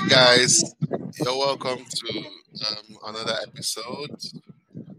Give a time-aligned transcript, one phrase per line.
[0.00, 0.74] right, guys,
[1.22, 4.10] you're welcome to um, another episode.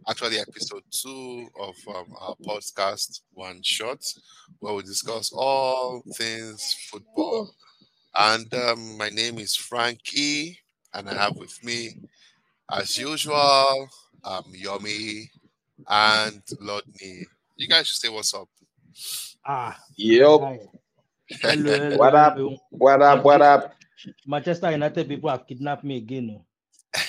[0.08, 4.04] Actually, episode two of um, our podcast, One Shot,
[4.60, 7.50] where we discuss all things football.
[8.14, 10.60] And um, my name is Frankie,
[10.94, 11.98] and I have with me,
[12.72, 13.88] as usual,
[14.24, 15.24] um, Yomi
[15.90, 17.24] and Lodney.
[17.56, 18.48] You guys should say what's up.
[19.44, 20.22] Ah, Yep.
[20.22, 20.60] Hello,
[21.42, 22.36] hello, What up?
[22.36, 22.58] hello.
[22.70, 23.24] What up?
[23.24, 23.74] What up?
[24.26, 26.42] Manchester United people have kidnapped me again.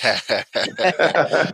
[0.03, 1.45] oh.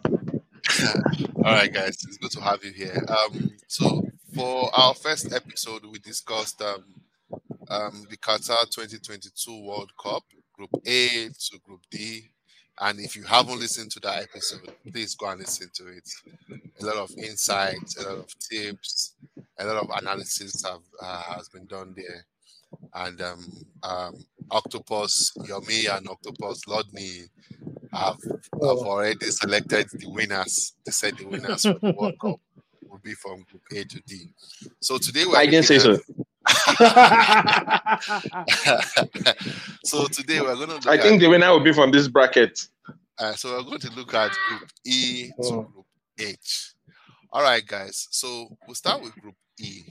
[1.36, 3.04] All right, guys, it's good to have you here.
[3.08, 6.84] Um, so for our first episode, we discussed um,
[7.70, 12.30] um, the Qatar 2022 World Cup, Group A to Group D.
[12.80, 16.10] And if you haven't listened to that episode, please go and listen to it.
[16.82, 19.16] A lot of insights, a lot of tips,
[19.60, 22.26] a lot of analysis have uh, has been done there.
[22.94, 23.46] And um,
[23.84, 24.16] um,
[24.52, 27.30] Octopus Yomi and Octopus Lodney
[27.94, 30.74] have, have already selected the winners.
[30.86, 32.40] They said the winners for the World Cup
[32.90, 34.34] will be from Group A to D.
[34.82, 36.26] So today we're I didn't say looking so.
[39.84, 42.08] so today we're going to look I at think the winner will be from this
[42.08, 42.60] bracket.
[43.20, 45.62] uh, so we're going to look at Group E to Oh.
[45.64, 45.86] Group
[46.20, 46.74] H.
[47.32, 48.08] All right, guys.
[48.12, 49.84] So we'll start with Group E,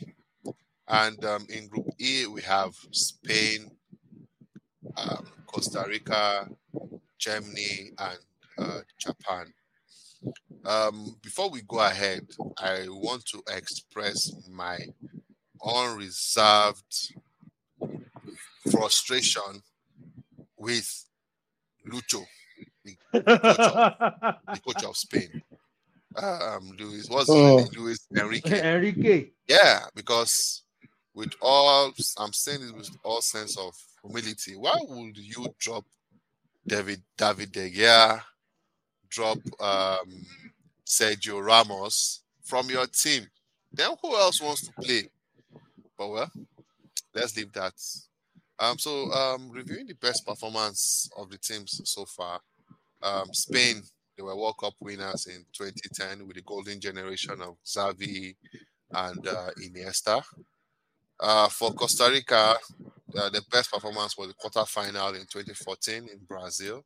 [0.90, 3.70] and um, in Group E we have Spain,
[4.96, 6.48] um, Costa Rica,
[7.18, 8.18] Germany, and
[8.58, 9.52] uh, Japan.
[10.64, 12.26] Um, before we go ahead,
[12.58, 14.78] I want to express my
[15.64, 17.14] unreserved
[18.70, 19.62] frustration
[20.58, 21.06] with
[21.90, 22.22] Lucho,
[22.84, 25.42] the the coach of Spain.
[26.16, 27.56] Um, Luis, what's his Oh.
[27.56, 27.68] name?
[27.76, 28.60] Luis Enrique.
[28.60, 29.30] Enrique.
[29.48, 30.64] Yeah, because
[31.14, 35.84] with all I'm saying it with all sense of humility, why would you drop
[36.66, 38.20] David David De Gea,
[39.08, 40.26] drop um,
[40.86, 43.26] Sergio Ramos from your team?
[43.72, 45.08] Then who else wants to play?
[45.96, 46.30] But well,
[47.14, 47.74] let's leave that.
[48.58, 52.40] Um, so um, reviewing the best performance of the teams so far,
[53.02, 53.82] um, Spain
[54.20, 58.36] they were World Cup winners in 2010 with the golden generation of Xavi
[58.92, 60.22] and uh, Iniesta.
[61.20, 62.56] Uh, for Costa Rica,
[63.16, 66.84] uh, the best performance was the quarterfinal in 2014 in Brazil.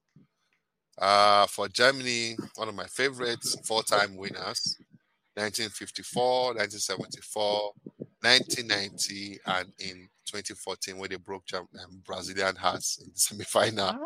[0.99, 4.77] Uh, for Germany, one of my favorites, four-time winners,
[5.35, 7.73] 1954, 1974,
[8.23, 13.99] 1990, and in 2014 when they broke Jam- um, Brazilian hearts in the semi-final.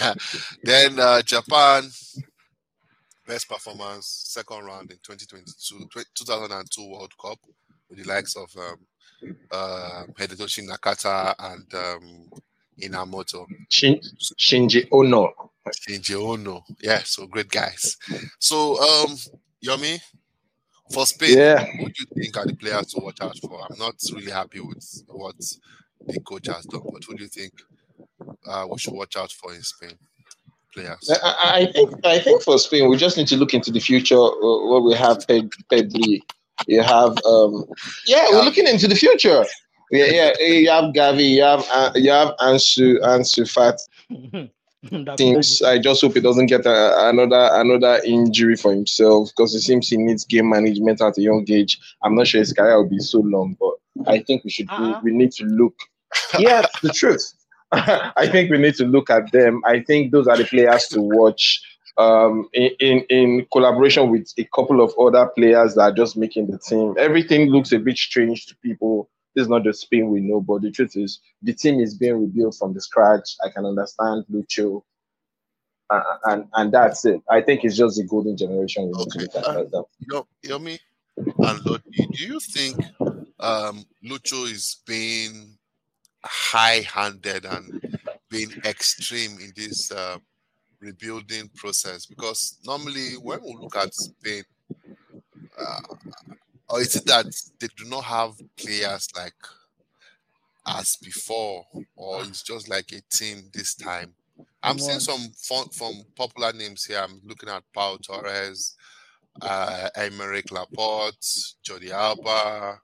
[0.64, 1.84] then uh, Japan,
[3.26, 7.38] best performance, second round in 2022, 2002 World Cup
[7.88, 8.76] with the likes of um,
[9.50, 12.30] uh, Hidetoshi Nakata and um,
[12.80, 13.46] Inamoto.
[13.68, 14.00] Shin-
[14.38, 15.32] Shinji Ono.
[15.68, 16.64] Shinji Ono.
[16.80, 17.96] Yeah, so great guys.
[18.38, 19.16] So, um,
[19.64, 20.00] Yomi,
[20.92, 21.64] for Spain, Yeah.
[21.64, 23.60] who do you think are the players to watch out for?
[23.70, 25.36] I'm not really happy with what
[26.06, 27.52] the coach has done, but who do you think
[28.46, 29.92] uh, we should watch out for in Spain?
[30.72, 31.10] Players.
[31.10, 33.80] I, I- I think I think for Spain we just need to look into the
[33.80, 36.20] future uh, where we have Ped- Pedri.
[36.66, 37.64] You have um
[38.06, 39.44] yeah, we're looking into the future.
[39.90, 40.38] Yeah, yeah.
[40.38, 43.80] You have Gavi, you have uh, you have Ansu Ansu Fat.
[45.18, 45.18] Things.
[45.18, 49.60] Seems I just hope he doesn't get a, another another injury for himself because it
[49.60, 51.78] seems he needs game management at a young age.
[52.02, 53.74] I'm not sure his career will be so long, but
[54.10, 55.00] I think we should Uh-uh.
[55.02, 55.74] we need to look.
[56.38, 57.34] Yeah, the truth.
[57.72, 59.60] I think we need to look at them.
[59.66, 61.60] I think those are the players to watch
[62.00, 66.50] um, in, in in collaboration with a couple of other players that are just making
[66.50, 66.94] the team.
[66.98, 69.10] Everything looks a bit strange to people.
[69.34, 72.18] This is not the Spain we know, but the truth is the team is being
[72.18, 73.36] rebuilt from the scratch.
[73.44, 74.82] I can understand Lucho,
[75.90, 77.20] uh, and and that's it.
[77.28, 79.54] I think it's just the golden generation we need to look at.
[79.54, 79.84] like that.
[80.10, 80.78] Yo, Yomi
[81.18, 82.76] and Lodi, do you think
[83.38, 85.58] um, Lucho is being
[86.24, 87.98] high-handed and
[88.30, 90.18] being extreme in this uh,
[90.80, 92.06] rebuilding process?
[92.06, 94.44] Because normally, when we look at Spain,
[95.58, 95.94] uh,
[96.68, 97.26] or is it that
[97.58, 99.34] they do not have players like
[100.66, 101.64] as before,
[101.96, 104.14] or it's just like a team this time?
[104.62, 107.00] I'm seeing some fun, from popular names here.
[107.02, 108.76] I'm looking at Pau Torres,
[109.40, 112.78] uh, Aymeric Laporte, Jordi Alba,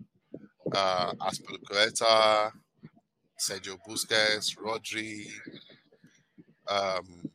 [0.73, 2.51] uh, Azpilicueta,
[3.39, 5.27] Sergio Busquets, Rodri,
[6.69, 7.29] um,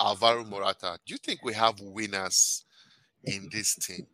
[0.00, 0.98] Alvaro Morata.
[1.06, 2.64] Do you think we have winners
[3.24, 4.06] in this team?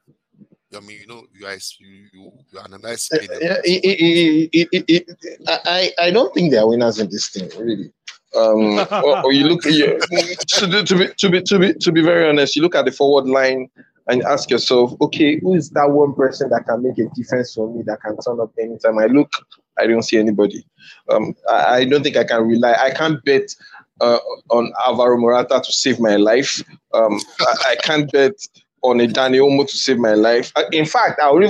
[0.74, 3.28] I mean, you know, you guys, you you, you analyze Spain.
[3.40, 7.10] Yeah, it- it- it- it- it- it- I I don't think there are winners in
[7.10, 7.92] this team, really.
[8.34, 12.02] Um, or, or you look you, to, to, be to be to be to be
[12.02, 13.68] very honest, you look at the forward line
[14.08, 17.72] and ask yourself, okay, who is that one person that can make a difference for
[17.72, 19.30] me that can turn up anytime I look?
[19.78, 20.66] I don't see anybody.
[21.10, 22.72] Um, I, I don't think I can rely.
[22.72, 23.54] I can't bet
[24.02, 24.18] uh,
[24.50, 26.62] on Alvaro Morata to save my life.
[26.92, 28.32] Um, I, I can't bet
[28.82, 30.52] on a Dani Olmo to save my life.
[30.56, 31.44] Uh, In fact, I would,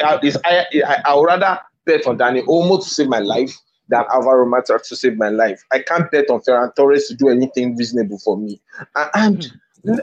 [0.00, 3.52] I, I, I would rather bet on Dani Olmo to save my life
[3.88, 5.62] than Alvaro Morata to save my life.
[5.72, 8.60] I can't bet on Ferran Torres to do anything reasonable for me.
[8.94, 9.52] And, and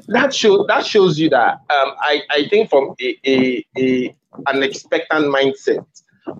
[0.07, 4.15] that shows that shows you that um, I, I think from a, a, a
[4.47, 5.85] an expectant mindset,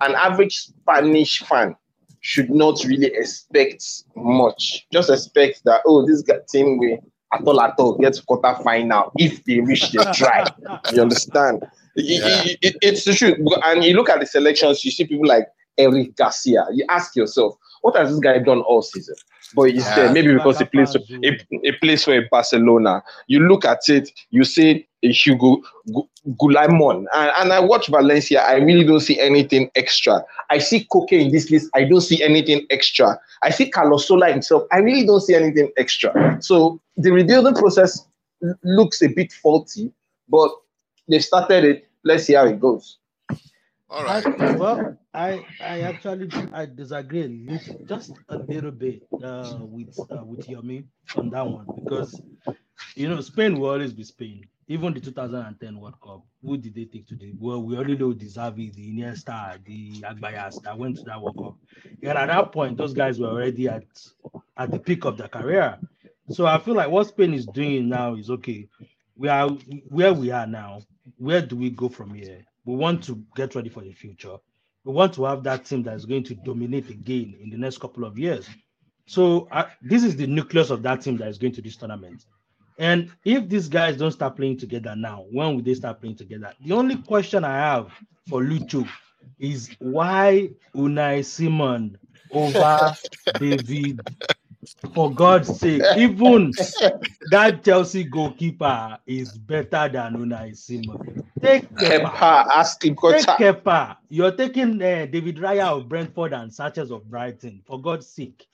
[0.00, 1.76] an average Spanish fan
[2.24, 3.84] should not really expect
[4.16, 4.86] much.
[4.90, 6.98] Just expect that oh, this guy- team will
[7.34, 10.42] at all at all get to quarter final if they reach the try.
[10.92, 11.62] You understand?
[11.96, 13.36] It- it- it- it's the truth.
[13.64, 16.64] And you look at the selections, you see people like Eric Garcia.
[16.72, 19.16] You ask yourself, what has this guy done all season?
[19.54, 19.94] But he's Yeah.
[19.96, 21.00] there, maybe because he plays a,
[21.68, 23.02] a place for a Barcelona.
[23.28, 25.62] You look at it, you say a Hugo
[25.92, 26.08] Gu-
[26.40, 28.42] Guillamón, and, and I watch Valencia.
[28.42, 30.24] I really don't see anything extra.
[30.50, 31.70] I see Koke in this list.
[31.74, 33.18] I don't see anything extra.
[33.42, 34.64] I see Carlos Soler himself.
[34.72, 36.38] I really don't see anything extra.
[36.40, 38.06] So the rebuilding process
[38.62, 39.92] looks a bit faulty,
[40.28, 40.50] but
[41.08, 41.88] they started it.
[42.04, 42.98] Let's see how it goes.
[43.94, 44.22] All I,
[44.56, 47.48] well, I I actually I disagree
[47.86, 50.84] just a little bit uh, with uh, with Yomi
[51.16, 52.20] on that one because
[52.96, 54.48] you know Spain will always be Spain.
[54.66, 57.62] Even the 2010 World Cup, who did they take to the well?
[57.62, 61.56] We already know the Xavi, the Iniesta, the Agbayas that went to that World Cup.
[62.02, 63.84] And at that point, those guys were already at
[64.56, 65.78] at the peak of their career.
[66.30, 68.68] So I feel like what Spain is doing now is okay.
[69.16, 69.50] We are
[69.88, 70.80] where we are now.
[71.18, 72.44] Where do we go from here?
[72.64, 74.36] We want to get ready for the future.
[74.84, 77.78] We want to have that team that is going to dominate again in the next
[77.78, 78.48] couple of years.
[79.06, 82.24] So uh, this is the nucleus of that team that is going to this tournament.
[82.78, 86.52] And if these guys don't start playing together now, when will they start playing together?
[86.64, 87.92] The only question I have
[88.28, 88.88] for Lucho
[89.38, 91.96] is why Unai Simon
[92.30, 92.94] over
[93.38, 94.00] David?
[94.94, 96.52] For God's sake, even
[97.30, 101.22] that Chelsea goalkeeper is better than Unai Simon.
[101.42, 102.46] Take Kepa.
[102.54, 103.26] Ask him, Take.
[103.26, 103.96] Kepa.
[104.08, 107.62] You're taking uh, David Raya of Brentford and Sanchez of Brighton.
[107.66, 108.46] For God's sake.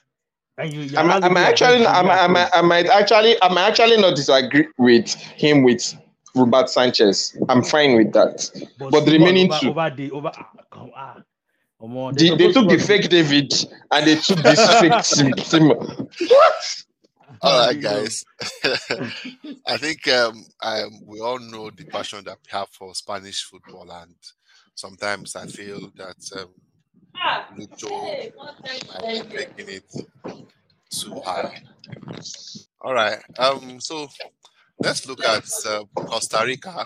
[0.59, 2.37] And you, I'm, I'm actually, I'm, I'm.
[2.53, 5.97] I might actually, I might actually not disagree with him with
[6.35, 7.37] Robert Sanchez.
[7.49, 8.51] I'm fine with that.
[8.79, 11.17] but the remaining over, two- over the over ah, come ah,
[11.81, 12.15] come on.
[12.17, 13.53] They, they took the supposed to- fake David
[13.93, 15.35] and they took this fake Sim.
[15.39, 15.69] Sim.
[15.69, 16.55] What?
[17.43, 18.25] All right, guys.
[19.67, 23.91] I think um, I, we all know the passion that we have for Spanish football,
[23.91, 24.15] and
[24.75, 26.49] sometimes I feel that um,
[27.59, 28.33] Lucho
[28.89, 29.85] might be taking it
[30.91, 31.63] too high.
[32.83, 33.21] All right.
[33.39, 33.81] Um.
[33.81, 34.09] So
[34.81, 36.85] let's look at uh, Costa Rica.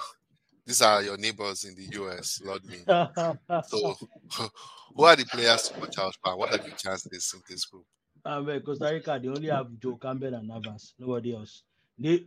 [0.66, 2.78] These are your neighbors in the US, Lord me.
[3.68, 3.96] So,
[4.94, 6.36] who are the players to watch out for?
[6.36, 7.84] What are the chances in this group?
[8.24, 11.62] Uh, Costa Rica, they only have Joel Campbell and Navas, nobody else.
[11.98, 12.24] They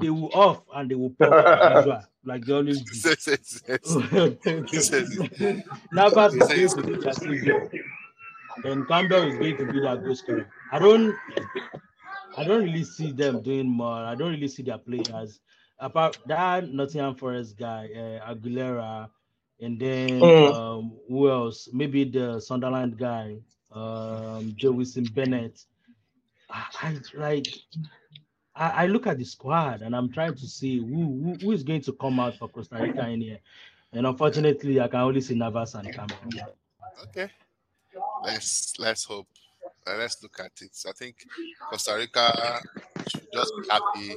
[0.00, 1.32] they will off and they will pop
[1.76, 2.92] usual, like they always do.
[5.92, 7.70] Navas is going to be savior.
[8.64, 10.48] And Campbell is going to be their goal scorer.
[10.72, 11.14] I don't
[12.36, 14.04] I don't really see them doing more.
[14.04, 15.40] I don't really see their players.
[15.78, 19.08] Apart that Nottingham Forest guy, uh, Aguilera,
[19.60, 20.46] and then Mm.
[20.46, 21.68] um, who else?
[21.72, 23.38] Maybe the Sunderland guy,
[23.72, 25.64] um, Jewison Bennette.
[26.50, 27.46] I, I like
[28.54, 30.86] I, I look at the squad and I'm trying to see who,
[31.22, 33.38] who who is going to come out for Costa Rica in here.
[33.92, 36.16] And unfortunately, I can only see Navas and Campbell.
[37.04, 37.30] Okay.
[38.22, 39.28] Let's let's hope.
[39.86, 40.76] Uh, let's look at it.
[40.88, 41.24] I think
[41.70, 42.60] Costa Rica
[43.08, 44.16] should just be happy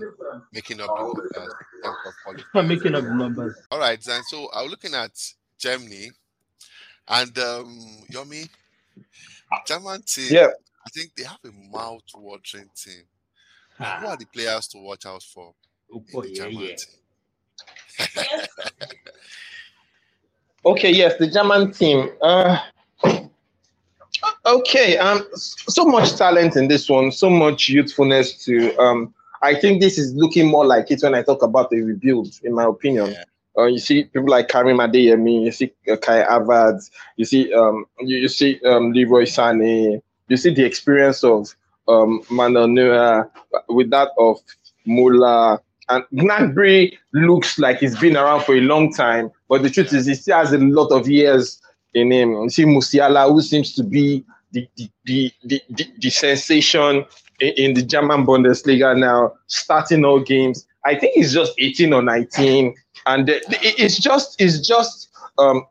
[0.51, 1.43] making up the numbers in
[1.83, 2.45] terms of qualifying.
[2.55, 3.55] I'm making up the numbers.
[3.69, 4.23] All right, then.
[4.23, 5.11] So I'm looking at
[5.59, 6.11] Germany
[7.07, 7.79] and um
[8.11, 8.49] Yomi.
[9.65, 10.27] German team.
[10.31, 10.47] Yeah.
[10.85, 13.03] I think they have a mouth-watering team.
[13.77, 15.53] Who are the players to watch out for
[15.93, 16.75] in Oh, the yeah, German yeah.
[16.75, 18.47] team?
[20.65, 22.09] Okay, yes, the German team.
[22.21, 22.59] Uh,
[24.57, 28.75] okay, um, so much talent in this one, so much youthfulness to.
[28.77, 32.39] Um, I think this is looking more like it when I talk about the rebuild,
[32.43, 33.11] in my opinion.
[33.11, 33.23] Yeah.
[33.57, 37.85] Uh, you see people like Karim Adeyemi, you see uh, Kai Havertz, you see um,
[37.99, 41.55] you, you see um, Leroy Sané, you see the experience of
[41.87, 43.29] um, Manuel Neuer
[43.67, 44.37] with that of
[44.85, 45.59] Muller.
[45.89, 50.05] And Gnabry looks like he's been around for a long time, but the truth is
[50.05, 51.59] he still has a lot of years
[51.95, 52.31] in him.
[52.31, 55.61] You see Musiala, who seems to be the the the the,
[55.99, 57.05] the, sensation
[57.39, 60.65] in, in, the German Bundesliga now, starting all games.
[60.85, 62.73] I think he's just 18 or 19,
[63.05, 65.65] and it's just it's just um,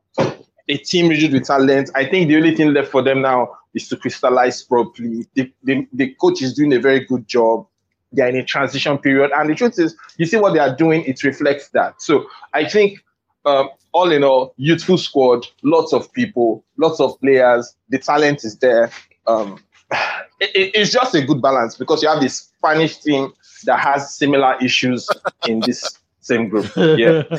[0.68, 1.90] a team riddled with talent.
[1.94, 5.26] I think the only thing left for them now is to crystallize properly.
[5.34, 7.66] The, the, the coach is doing a very good job.
[8.12, 10.74] They are in a transition period, and the truth is, you see what they are
[10.74, 11.04] doing.
[11.04, 12.00] It reflects that.
[12.00, 13.04] So I think
[13.48, 17.74] um, all in all, youthful squad, lots of people, lots of players.
[17.88, 18.90] The talent is there.
[19.26, 19.58] Um,
[20.40, 23.32] it, it's just a good balance because you have this Spanish team
[23.64, 25.08] that has similar issues
[25.46, 26.70] in this same group.
[26.76, 27.22] Yeah.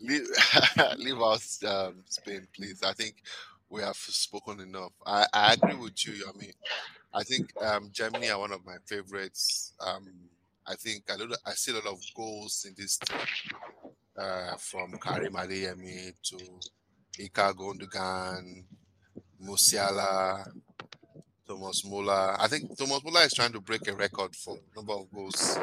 [0.00, 0.26] leave,
[0.98, 2.82] leave out um, Spain, please.
[2.82, 3.22] I think
[3.70, 4.92] we have spoken enough.
[5.06, 6.24] I, I agree with you.
[6.28, 6.52] I mean,
[7.12, 9.72] I think um, Germany are one of my favorites.
[9.84, 10.08] Um,
[10.66, 11.14] I think I,
[11.50, 13.18] I see a lot of goals in this team
[14.18, 16.36] uh, from Karim Adeyemi to
[17.20, 18.64] Ilkay Gundogan,
[19.42, 20.48] Musiala,
[21.46, 22.36] Thomas Muller.
[22.40, 25.58] I think Thomas Muller is trying to break a record for number of goals.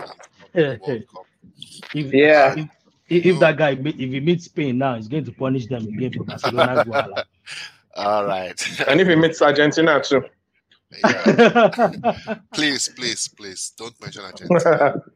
[1.94, 2.56] If, yeah.
[2.56, 2.70] If,
[3.10, 6.14] if, if that guy, if he meets Spain now, he's going to punish them again
[6.14, 7.26] for Barcelona.
[7.96, 8.80] All right.
[8.88, 10.24] and if he meets Argentina too.
[12.54, 14.96] Please, please, please don't mention Argentina.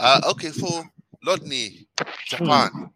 [0.00, 0.84] Uh, okay, for
[1.26, 1.88] Lodney,
[2.24, 2.88] Japan.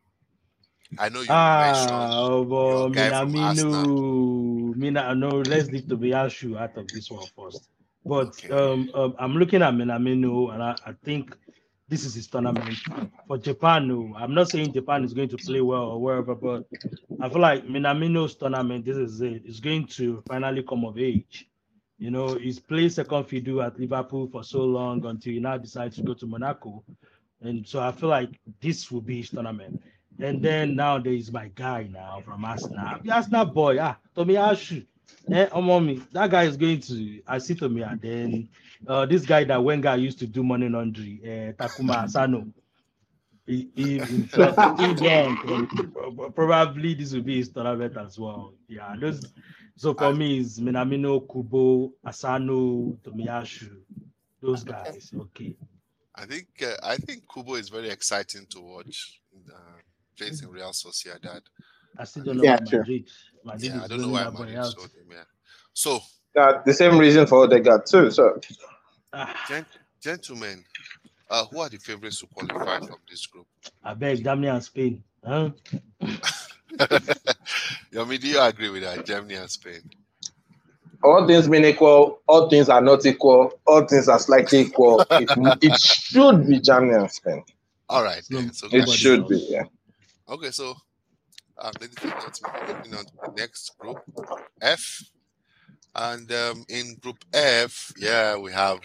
[1.00, 6.86] I know you ah, oh, but Minamino, Mina, no, let's leave the Tomiyasu out of
[6.86, 7.70] this one first.
[8.04, 8.50] But okay.
[8.50, 11.36] um, um, I'm looking at Minamino, and I, I, think
[11.88, 12.76] this is his tournament
[13.26, 13.88] for Japan.
[13.88, 16.66] No, I'm not saying Japan is going to play well or wherever, but
[17.20, 19.42] I feel like Minamino's tournament, this is it.
[19.44, 21.48] It's going to finally come of age.
[22.02, 25.94] You know, he's played second fiddle at Liverpool for so long until he now decides
[25.94, 26.82] to go to Monaco.
[27.40, 29.80] And so I feel like this will be his tournament.
[30.18, 32.98] And then now there is my guy now from Arsenal.
[33.08, 34.84] Arsenal boy, ah, Tomiyasu.
[35.30, 38.48] Eh, me, that guy is going to I see Tommy and then
[38.88, 42.48] uh, this guy that Wenger used to do money laundry, uh, Takuma Asano.
[43.46, 45.36] He, he, again,
[46.34, 48.54] probably this will be his tournament as well.
[48.66, 49.32] Yeah, those.
[49.76, 53.70] So for me, it's Minamino, Kubo, Asano, Tomiyasu,
[54.40, 55.12] those guys.
[55.18, 55.56] Okay.
[56.14, 59.20] I think uh, I think Kubo is very exciting to watch.
[59.48, 59.78] Uh,
[60.16, 61.40] plays in Real Sociedad.
[61.98, 63.10] I still don't know yeah, why Madrid.
[63.44, 65.06] Madrid yeah, I don't know why Madrid sold him.
[65.10, 65.24] Yeah.
[65.72, 66.00] So.
[66.34, 68.10] Yeah, the same reason for Odegaard too.
[68.10, 68.40] So.
[69.12, 69.34] Ah.
[69.46, 69.66] Gent-
[70.02, 70.64] gentlemen,
[71.30, 73.46] uh, who are the favorites to qualify from this group?
[73.84, 75.04] I beg Germany and Spain.
[75.24, 75.50] Huh?
[77.92, 79.04] Yomi, do you agree with that?
[79.04, 79.82] Germany and Spain
[81.02, 85.04] all things being equal, all things are not equal, all things are slightly equal.
[85.10, 85.30] it,
[85.62, 87.44] it should be Germany and Spain.
[87.88, 88.22] All right.
[88.30, 89.64] Yeah, so it should be, yeah.
[90.28, 90.74] Okay, so
[91.58, 93.98] uh, ladies and gentlemen, moving on to the next group,
[94.60, 95.02] F.
[95.94, 98.80] And um, in group F, yeah, we have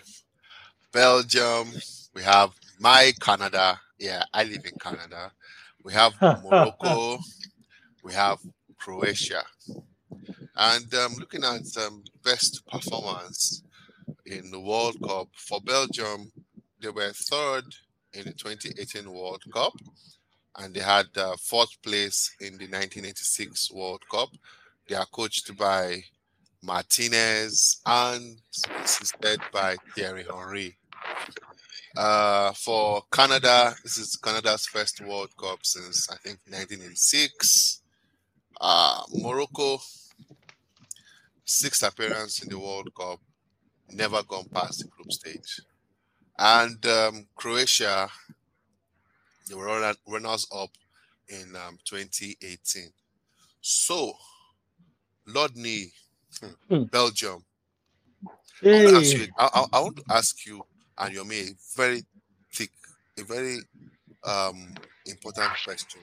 [0.91, 1.69] Belgium,
[2.13, 3.79] we have my Canada.
[3.97, 5.31] Yeah, I live in Canada.
[5.83, 7.19] We have Morocco,
[8.03, 8.39] we have
[8.77, 9.43] Croatia.
[10.55, 13.63] And um, looking at um, best performance
[14.25, 16.31] in the World Cup for Belgium,
[16.81, 17.63] they were third
[18.13, 19.73] in the 2018 World Cup,
[20.57, 24.29] and they had uh, fourth place in the 1986 World Cup.
[24.87, 26.03] They are coached by
[26.63, 28.37] Martinez and
[28.83, 30.77] assisted by Thierry Henry.
[31.95, 37.81] Uh, for Canada, this is Canada's first World Cup since I think 1986.
[38.59, 39.79] Uh, Morocco
[41.47, 43.19] sixth appearance in the World Cup,
[43.89, 45.61] never gone past the group stage.
[46.37, 48.09] And um, Croatia,
[49.47, 50.69] they were runners up
[51.29, 52.91] in um, 2018.
[53.61, 54.13] So,
[55.27, 55.91] Lodney,
[56.69, 56.83] hmm.
[56.83, 57.43] Belgium.
[58.61, 58.93] Hey.
[58.93, 60.63] I, you, I, I, want to ask you
[60.97, 62.03] and your a very
[62.53, 62.71] thick,
[63.17, 63.59] a very
[64.23, 64.73] um,
[65.05, 66.01] important question.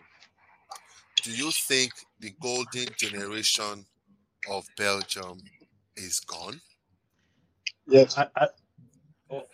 [1.25, 3.87] Do you think the golden generation
[4.51, 5.39] of Belgium
[5.97, 6.61] is gone?
[7.87, 8.19] Yes.
[8.19, 8.29] I,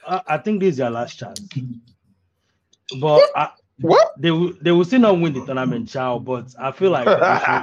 [0.07, 1.41] I, I think this is their last chance.
[3.01, 3.51] But I,
[3.81, 6.25] what they will they will still not win the tournament, child.
[6.25, 7.61] But I feel like they should,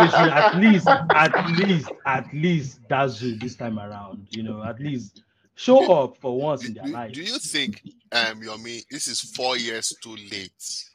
[0.00, 4.26] they should at least at least at least dazzle this time around.
[4.30, 5.22] You know, at least
[5.54, 7.12] show do, up for once do, in their do, life.
[7.12, 10.86] Do you think um Yomi, this is four years too late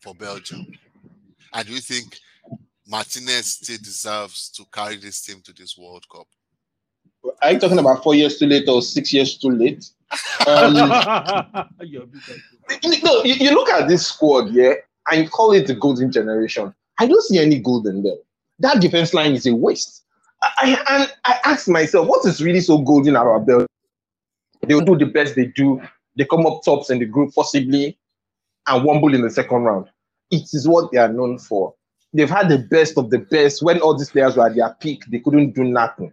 [0.00, 0.66] for Belgium?
[1.56, 2.18] And do you think
[2.86, 6.26] Martinez still deserves to carry this team to this World Cup.
[7.42, 9.90] Are you talking about four years too late or six years too late?
[10.46, 11.68] Um, no,
[13.24, 14.74] you, you look at this squad, yeah,
[15.10, 16.72] and call it the golden generation.
[16.98, 18.18] I don't see any gold in them.
[18.58, 20.04] That defense line is a waste.
[20.42, 23.66] I, and I ask myself, what is really so golden about Belgium?
[24.66, 25.82] They will do the best they do.
[26.16, 27.98] They come up tops in the group, possibly,
[28.66, 29.88] and wumble in the second round.
[30.30, 31.74] It is what they are known for.
[32.12, 33.62] They've had the best of the best.
[33.62, 36.12] When all these players were at their peak, they couldn't do nothing.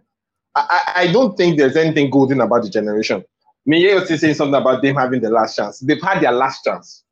[0.54, 3.24] I, I, don't think there's anything golden about the generation.
[3.68, 5.80] Miye is saying something about them having the last chance.
[5.80, 7.02] They've had their last chance.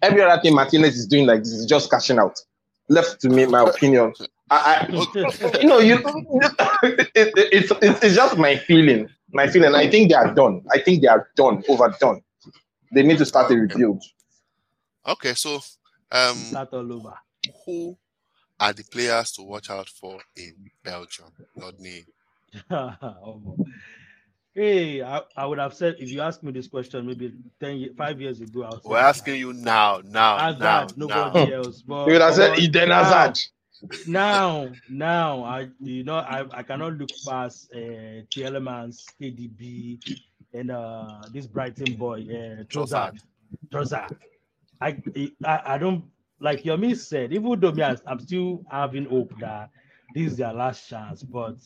[0.00, 2.38] Every other thing Martinez is doing like this is just cashing out.
[2.88, 4.12] Left to me, my opinion.
[4.50, 9.08] I, I you know, you, it, it, it's, it's it's just my feeling.
[9.32, 9.74] My feeling.
[9.74, 10.62] I think they are done.
[10.72, 12.22] I think they are done, overdone.
[12.92, 14.02] They need to start a rebuild.
[15.08, 15.60] Okay, so
[16.12, 17.14] um, Start all
[17.66, 17.96] who
[18.60, 20.54] are the players to watch out for in
[20.84, 21.26] Belgium?
[21.56, 22.04] Rodney.
[22.70, 23.56] Omo.
[24.54, 27.94] hey, I, I would have said if you asked me this question maybe 10 ye-
[27.96, 30.38] five years ago, I would We're asking you now, now, now,
[30.82, 31.06] Hazard, now.
[31.06, 31.82] nobody else.
[31.82, 33.38] But, You would have said Eden now- Hazard.
[34.06, 37.78] Now, now, I you know I, I cannot look past uh,
[38.30, 39.98] Tielemans, KDB,
[40.54, 43.18] and uh this Brighton boy, uh, Trossard.
[43.72, 44.16] Trossard.
[44.82, 45.02] I,
[45.44, 46.04] I I don't
[46.40, 47.32] like Yomi said.
[47.32, 49.70] Even though me, I'm still having hope that
[50.14, 51.56] this is their last chance, but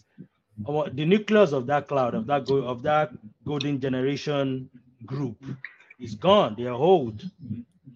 [0.95, 3.13] the nucleus of that cloud of that go, of that
[3.47, 4.71] golden generation
[5.07, 5.39] group
[6.01, 6.57] is gone.
[6.59, 7.25] They are old.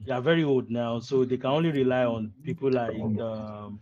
[0.06, 3.80] They are very old now, so they can only rely on people like um,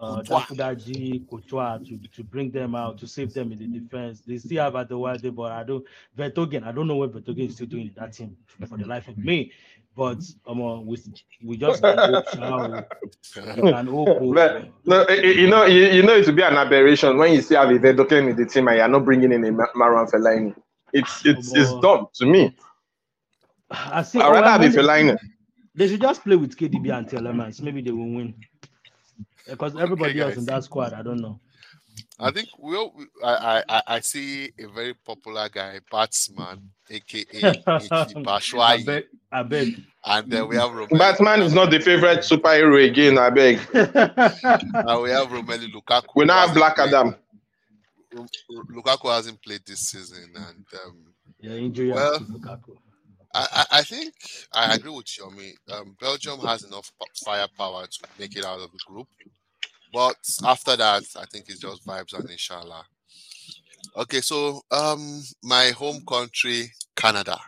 [0.00, 4.22] uh, to, to bring them out to save them in the defense.
[4.26, 5.84] They still have Adewale, but I don't.
[6.18, 8.36] Vertonghen, I don't know what Vertonghen is still doing in that team
[8.68, 9.52] for the life of me.
[9.96, 10.98] But um, uh, we,
[11.42, 12.78] we just can hope, shall we?
[13.62, 14.08] We can hope.
[14.18, 14.34] hope.
[14.34, 17.62] But- No, you know, you, you know, it would be an aberration when you still
[17.66, 20.54] have a Vedoken in the team and you're not bringing in a Marwan Marouane Fellaini.
[20.92, 21.82] It's it's it's Omo.
[21.82, 22.54] dumb to me.
[23.70, 24.20] I see.
[24.20, 25.18] I'd rather have a when they- Fellaini.
[25.74, 27.60] They should just play with KDB and Tielemans.
[27.60, 28.34] Maybe they will win.
[29.48, 31.38] Because everybody else in that squad, I don't know.
[32.18, 36.70] I think we all, we- I, I I- I see a very popular guy, Batsman,
[36.90, 37.78] aka Ike I
[38.28, 39.04] Bashwai, beg.
[39.32, 39.82] I beg.
[40.04, 40.98] and then we have Romelu.
[40.98, 43.58] Batman is not the favorite superhero again, I beg.
[43.74, 46.06] and we have Romelu Lukaku.
[46.14, 47.10] We now have Black hasn't Adam.
[47.12, 47.22] played-
[48.72, 50.96] Lukaku hasn't played this season, and um,
[51.40, 52.76] yeah, injury Well, Lukaku.
[53.34, 54.14] I, I I think
[54.54, 55.52] I agree with Yomi.
[55.70, 56.90] Um, Belgium has enough
[57.22, 59.08] firepower to make it out of the group,
[59.92, 62.86] but after that, I think it's just vibes and inshallah.
[63.96, 67.38] Okay, so um, my home country, Canada.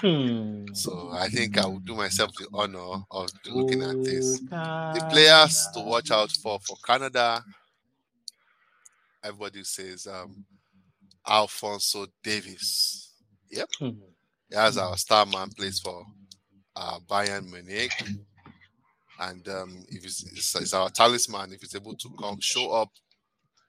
[0.00, 0.66] Hmm.
[0.74, 4.40] So I think I will do myself the honor of looking at this.
[4.52, 7.44] Oh, The players to watch out for for Canada.
[9.22, 10.44] Everybody says um,
[11.26, 13.10] Alphonso Davies.
[13.78, 13.90] Hmm.
[14.50, 16.04] He has our star man plays for
[16.76, 17.92] uh, Bayern Munich,
[19.20, 22.90] and um, if he's, it's, it's our talisman, if he's able to come show up,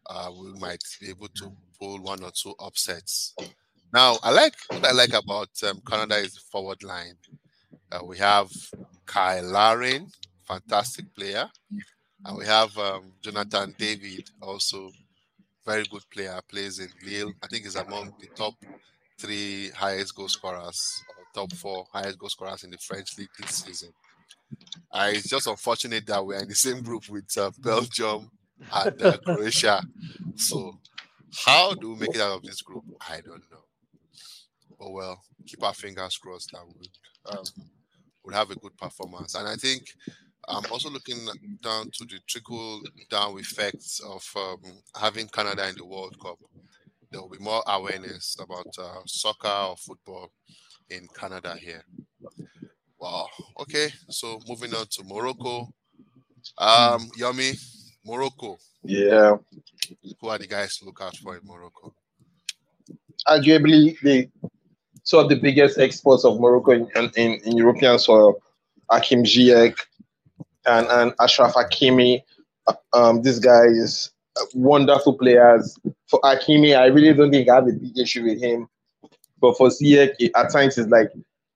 [0.10, 3.34] uh, we might be able to pull one or two upsets.
[3.96, 7.16] Now, I like what I like about um, Canada is the forward line.
[7.90, 8.52] Uh, we have
[9.10, 10.08] Cyle Larin,
[10.44, 11.50] fantastic player,
[12.26, 14.92] and we have um, Jonathan David, also
[15.66, 17.32] very good player, plays in Lille.
[17.42, 18.56] I think he's among the top
[19.18, 23.64] three highest goal scorers, or top four highest goal scorers in the French league this
[23.64, 23.94] season.
[24.92, 28.30] Uh, it's just unfortunate that we're in the same group with uh, Belgium
[28.74, 29.82] and uh, Croatia.
[30.36, 30.80] So,
[31.46, 32.84] how do we make it out of this group?
[33.00, 33.65] I don't know.
[34.80, 37.46] But well, keep our fingers crossed that we'll, um,
[38.24, 39.36] we'll have a good performance.
[39.36, 39.84] And I think
[40.48, 41.28] I'm also looking
[41.62, 44.60] down to the trickle down effects of um,
[45.00, 46.38] having Canada in the World Cup
[47.16, 50.32] there will be more awareness about uh, soccer or football
[50.90, 51.82] in Canada here.
[53.00, 53.28] Wow.
[53.62, 53.88] Okay.
[54.10, 55.70] So moving on to Morocco.
[56.58, 57.54] Um, Yummy,
[58.06, 58.58] Morocco.
[58.84, 59.38] Yeah.
[60.20, 61.94] Who are the guys to look out for in Morocco?
[63.28, 64.30] Arguably, the
[65.06, 68.42] two of the biggest exports of Morocco in, in, in European soil,
[68.92, 69.78] Hakim Ziyech
[70.66, 72.22] and, and Achraf Hakimi.
[72.94, 74.10] Um, these guys,
[74.54, 75.78] wonderful players.
[76.08, 78.68] For Hakimi, I really don't think I have a big issue with him.
[79.40, 81.12] But for Ziyech, it- at times it's like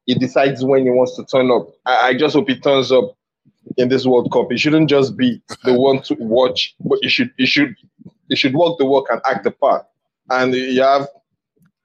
[0.06, 1.70] he decides when he wants to turn up.
[1.86, 3.16] I, I just hope he turns up
[3.78, 4.52] in this World Cup.
[4.52, 7.76] He shouldn't just be the one to watch, but he should he should
[8.28, 9.86] he should walk the walk and act the part.
[10.30, 11.08] And you have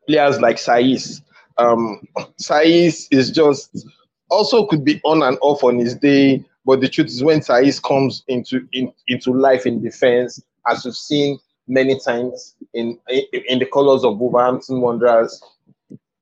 [0.06, 1.20] players like Saïss.
[1.58, 2.06] Um,
[2.42, 3.86] Saïss is just
[4.30, 7.82] also could be on and off on his day, but the truth is when Saïss
[7.82, 11.38] comes into in, into life in defense, as we've seen
[11.68, 15.42] many times in in, in the colors of Wolverhampton Wanderers,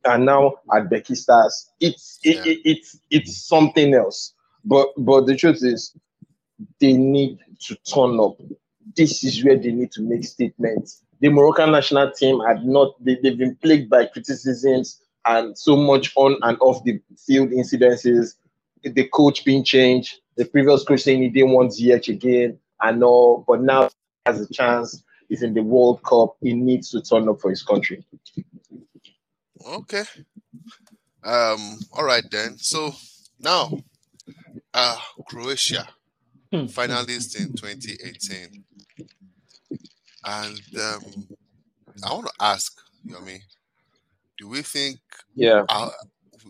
[0.04, 2.52] and now at Beşiktaş, it's it, Yeah.
[2.52, 4.34] it, it's it's something else.
[4.64, 5.96] But but the truth is,
[6.80, 8.36] they need to turn up.
[8.96, 11.02] this is where they need to make statements.
[11.20, 16.12] The Moroccan national team had not, they, they've been plagued by criticisms and so much
[16.16, 18.34] on and off the field incidences,
[18.82, 23.44] the coach being changed, the previous coach saying he didn't want Ziyech again and all,
[23.46, 23.90] but now
[24.26, 27.62] has a chance, he's in the World Cup, he needs to turn up for his
[27.62, 28.04] country.
[29.66, 30.04] Okay.
[31.24, 32.58] Um, all right then.
[32.58, 32.92] So
[33.38, 33.72] now
[34.74, 35.88] uh Croatia,
[36.52, 36.64] Hmm.
[36.66, 38.64] finalist in 2018.
[40.24, 41.28] And um
[42.04, 42.72] I want to ask,
[43.04, 43.40] you know what I mean?
[44.42, 44.98] Do we think
[45.36, 45.64] Yeah.
[45.68, 45.90] uh,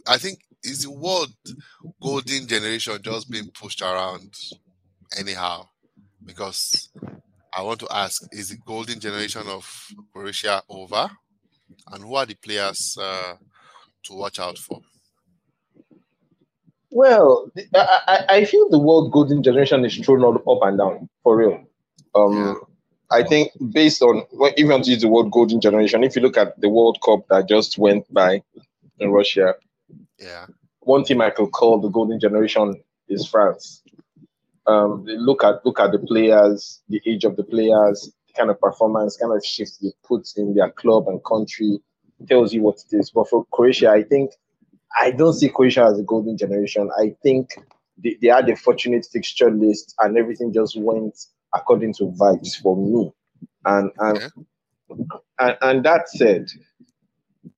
[0.07, 1.29] I think is the word
[2.01, 4.33] golden generation just being pushed around
[5.19, 5.69] anyhow?
[6.25, 6.89] Because
[7.55, 9.65] I want to ask, is the golden generation of
[10.11, 11.11] Croatia over?
[11.93, 13.35] And who are the players uh,
[14.05, 14.81] to watch out for?
[16.91, 21.37] Well, I, I, I feel the word golden generation is thrown up and down for
[21.37, 21.63] real.
[22.15, 22.55] Um, Yeah.
[23.13, 26.17] I think based on well, if you want to use the word golden generation, if
[26.17, 28.43] you look at the World Cup that just went by
[28.99, 29.55] in Russia,
[30.19, 30.47] Yeah.
[30.81, 33.83] one team I could call the golden generation is France.
[34.67, 38.61] Um, look at look at the players, the age of the players, the kind of
[38.61, 41.79] performance, kind of shift they put in their club and country
[42.29, 43.11] tells you what it is.
[43.11, 44.31] But for Croatia, I think
[45.01, 46.91] I don't see Croatia as a golden generation.
[46.99, 47.51] I think
[47.99, 51.19] they, they had a fortunate fixture list and everything just went
[51.55, 53.13] according to vibes for me.
[53.65, 54.17] And and
[54.91, 55.17] Okay.
[55.39, 56.49] and, and that said,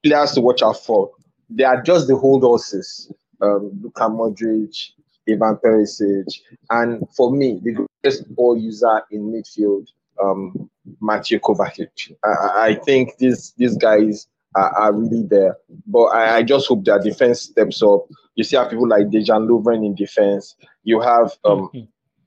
[0.03, 1.11] players to watch out for.
[1.51, 3.13] They are just the hold horses.
[3.41, 4.91] Um, Luka Modric,
[5.29, 6.27] Ivan Perisic,
[6.71, 9.89] and for me, the greatest ball user in midfield,
[10.23, 12.13] um, Matthew Kovacic.
[12.25, 15.57] I, I- I think these these guys are, are really there.
[15.87, 18.07] But I, I just hope their defense steps up.
[18.37, 20.55] You see how people like Dejan Lovren in defense.
[20.85, 21.71] You have um,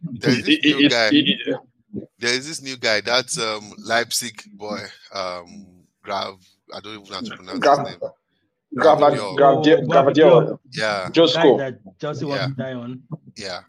[0.03, 1.17] There's this it- it- new it's- guy.
[1.17, 1.57] it-
[2.19, 3.01] There is this new guy.
[3.01, 4.79] That's um Leipzig boy.
[5.13, 5.67] Um,
[6.03, 6.35] Grav.
[6.73, 7.99] I don't even know how to pronounce Grav- his name.
[8.75, 9.37] Grava- Gravadiol.
[9.37, 10.59] Gravadiol- Oh, Gravadiol.
[10.73, 11.05] Yeah.
[11.05, 11.57] guy Josko.
[11.57, 13.01] that Chelsea wants to die on.
[13.37, 13.61] Yeah.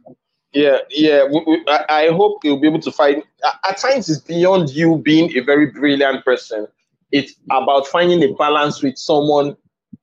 [0.52, 1.24] Yeah, yeah.
[1.24, 3.22] We, we, I, I hope you'll be able to find.
[3.44, 6.66] At, at times, it's beyond you being a very brilliant person.
[7.12, 9.56] It's about finding a balance with someone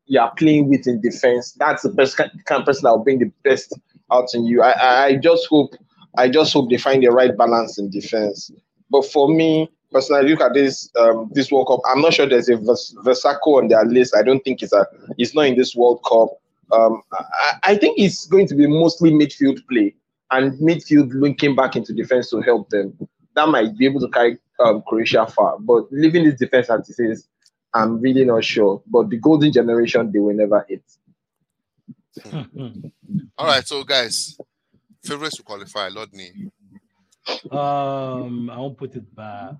[0.05, 1.53] you are playing with in defense.
[1.53, 3.73] That's the best kind kind of person that will bring the best
[4.11, 4.61] out in you.
[4.61, 5.73] I, I, I just hope,
[6.17, 8.51] I just hope they find the right balance in defense.
[8.89, 11.79] But for me personally, look at this um, this World Cup.
[11.89, 14.15] I'm not sure there's a Vers- Versaco on their list.
[14.15, 14.85] I don't think it's a.
[15.17, 16.29] It's not in this World Cup.
[16.71, 19.95] Um, I, I think it's going to be mostly midfield play
[20.31, 22.97] and midfield linking back into defense to help them.
[23.35, 25.57] That might be able to carry um, Croatia far.
[25.59, 27.27] But leaving this defense as it is,
[27.73, 28.81] I'm really not sure.
[28.87, 30.83] But the golden generation, they will never hit.
[33.37, 33.67] All right.
[33.67, 34.37] So guys,
[35.05, 35.89] favorites to qualify.
[35.89, 36.49] Lordney.
[37.51, 39.51] Um, I won't put it by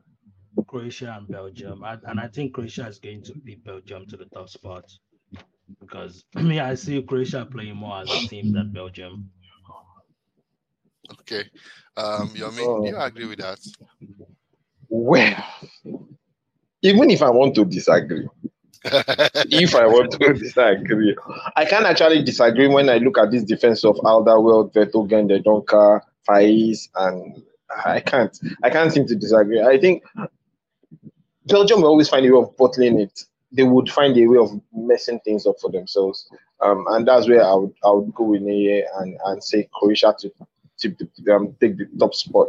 [0.67, 4.25] Croatia and Belgium, I, and I think Croatia is going to beat Belgium to the
[4.25, 4.85] top spot
[5.79, 9.29] because me, I see Croatia playing more as a team than Belgium.
[11.21, 11.43] Okay.
[11.97, 12.83] Um, Yomi, Oh.
[12.83, 13.59] do you agree with that?
[14.89, 15.43] Well,
[16.81, 18.27] even if I want to disagree,
[19.49, 21.15] if I want to disagree,
[21.55, 26.89] I can actually disagree when I look at this defense of Alderweireld, Vertonghen, Donka, Faes,
[26.95, 27.41] and
[27.83, 28.37] I can't.
[28.63, 29.61] I can't seem to disagree.
[29.61, 30.03] I think
[31.47, 33.23] Belgium will always find a way of bottling it.
[33.51, 36.29] They would find a way of messing things up for themselves,
[36.61, 40.15] um, and that's where I would I would go in here and and say Croatia
[40.19, 40.31] to.
[40.79, 40.93] To
[41.33, 42.47] um, take the top spot.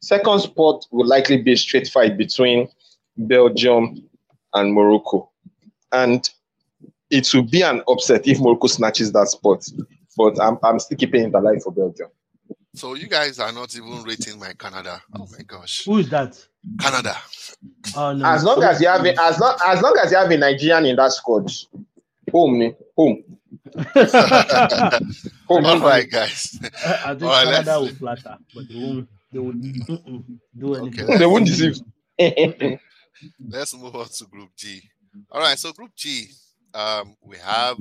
[0.00, 2.70] Second spot will likely be a straight fight between
[3.18, 4.02] Belgium
[4.54, 5.30] and Morocco.
[5.92, 6.28] And
[7.10, 9.64] it will be an upset if Morocco snatches that spot.
[10.16, 12.08] But I'm, I'm still keeping it alive for Belgium.
[12.74, 15.00] So you guys are not even rating my Canada.
[15.18, 15.84] Oh my gosh.
[15.86, 16.38] Who is that?
[16.80, 17.16] Canada.
[17.96, 18.26] Oh no!
[18.26, 20.84] As long as you have a, as long as long as you have a Nigerian
[20.84, 21.50] in that squad,
[22.32, 23.22] home, ni- home,
[25.48, 25.64] home.
[25.66, 26.58] All right, guys.
[26.84, 29.08] I, I think All right, Canada let's- will flatter, but they won't.
[29.32, 31.04] They will do anything.
[31.04, 31.18] Okay.
[31.18, 31.78] They won't deceive.
[33.48, 34.82] Let's move on to Group G.
[35.30, 36.28] All right, so Group G,
[36.74, 37.76] um, we have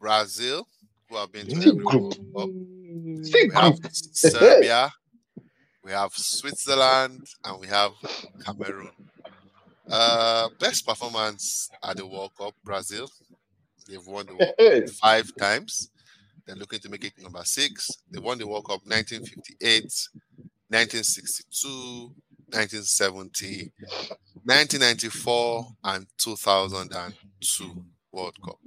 [0.00, 0.66] Brazil,
[1.08, 2.14] who have been to every Group.
[2.32, 2.48] World Cup.
[2.48, 3.78] We have.
[3.92, 4.92] Serbia,
[5.82, 7.92] we have Switzerland, and we have
[8.44, 8.90] Cameroon.
[9.88, 13.08] Uh, best performance at the World Cup, Brazil.
[13.88, 15.90] They've won the World Cup five times.
[16.44, 17.90] They're looking to make it number six.
[18.10, 19.82] They won the World Cup 1958,
[20.68, 22.12] 1962,
[22.50, 23.72] 1970,
[24.46, 28.58] 1994, and 2002 World Cup.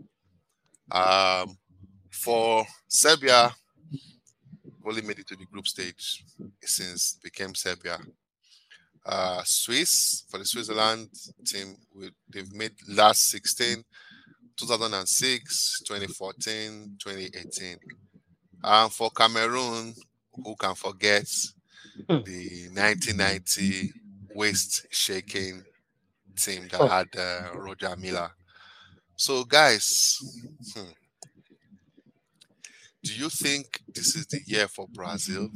[0.92, 1.58] Um,
[2.12, 3.52] for Serbia,
[4.86, 6.24] only made it to the group stage
[6.64, 8.00] since became Serbia.
[9.06, 11.10] uh, Swiss for the Switzerland
[11.46, 11.76] team.
[11.96, 13.84] We, they've made last 16,
[14.58, 17.78] 2006, 2014, 2018.
[18.64, 19.94] And for Cameroon,
[20.34, 21.26] who can forget
[22.08, 23.94] the 1990
[24.36, 25.64] waist shaking
[26.36, 28.32] team that had uh, Roger Milla.
[29.16, 30.18] So, guys,
[30.76, 30.90] hmm,
[33.04, 35.50] do you think this is the year for Brazil,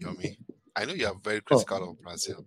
[0.00, 0.36] Yomi?
[0.76, 2.44] I know you are very critical of Brazil.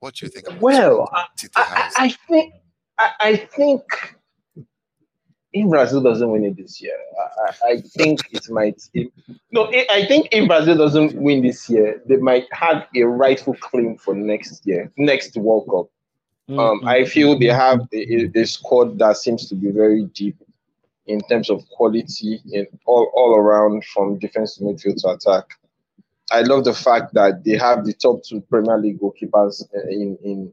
[0.00, 0.60] What do you think?
[0.60, 2.54] well, I, I, I, think
[2.98, 3.82] I, I, think
[5.52, 6.96] if Brazil doesn't win it this year,
[7.66, 8.82] I, think it might.
[8.94, 9.12] It,
[9.50, 13.96] no, I think if Brazil doesn't win this year, they might have a rightful claim
[13.96, 15.86] for next year, next World Cup.
[16.50, 16.58] Mm-hmm.
[16.58, 20.36] Um, I feel they have a, a, squad that seems to be very deep
[21.06, 25.44] in terms of quality in all, all around from defense to midfield to attack.
[26.32, 30.52] I love the fact that they have the top two Premier League goalkeepers in in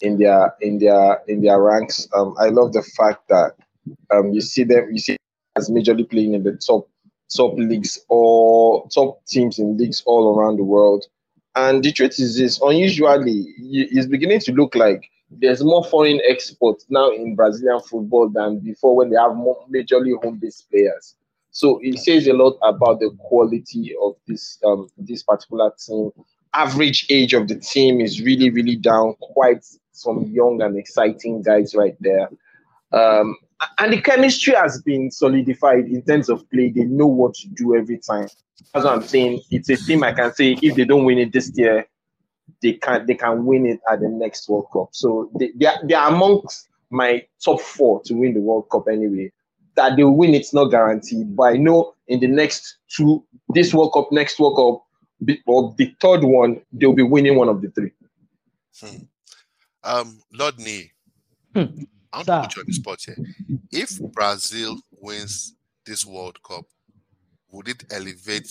[0.00, 2.08] in their in their in their ranks.
[2.14, 3.56] Um, I love the fact that
[4.10, 5.16] um, you see them you see
[5.56, 6.88] as majorly playing in the top
[7.34, 11.04] top leagues or top teams in leagues all around the world.
[11.56, 16.86] And the truth is this: unusually, it's beginning to look like there's more foreign exports
[16.88, 21.16] now in Brazilian football than before when they have more majorly home-based players.
[21.50, 26.10] So it says a lot about the quality of this um, this particular team.
[26.54, 29.14] Average age of the team is really, really down.
[29.20, 32.28] Quite some young and exciting guys right there.
[32.92, 33.36] Um,
[33.78, 36.70] and the chemistry has been solidified in terms of play.
[36.70, 38.28] They know what to do every time.
[38.72, 39.40] That's what I'm saying.
[39.50, 41.86] It's a team I can say if they don't win it this year,
[42.62, 44.88] they can they can win it at the next World Cup.
[44.92, 48.88] So they, they, are, they are amongst my top four to win the World Cup
[48.90, 49.32] anyway.
[49.74, 53.92] That they'll win it's not guaranteed, but I know in the next two, this World
[53.92, 57.92] Cup, next World Cup, or the third one, they'll be winning one of the three.
[58.80, 58.96] Hmm.
[59.84, 60.90] Um, Lord Nee,
[61.54, 61.84] hmm.
[62.12, 63.16] I want to put you on the spot here.
[63.70, 66.64] If Brazil wins this World Cup,
[67.50, 68.50] would it elevate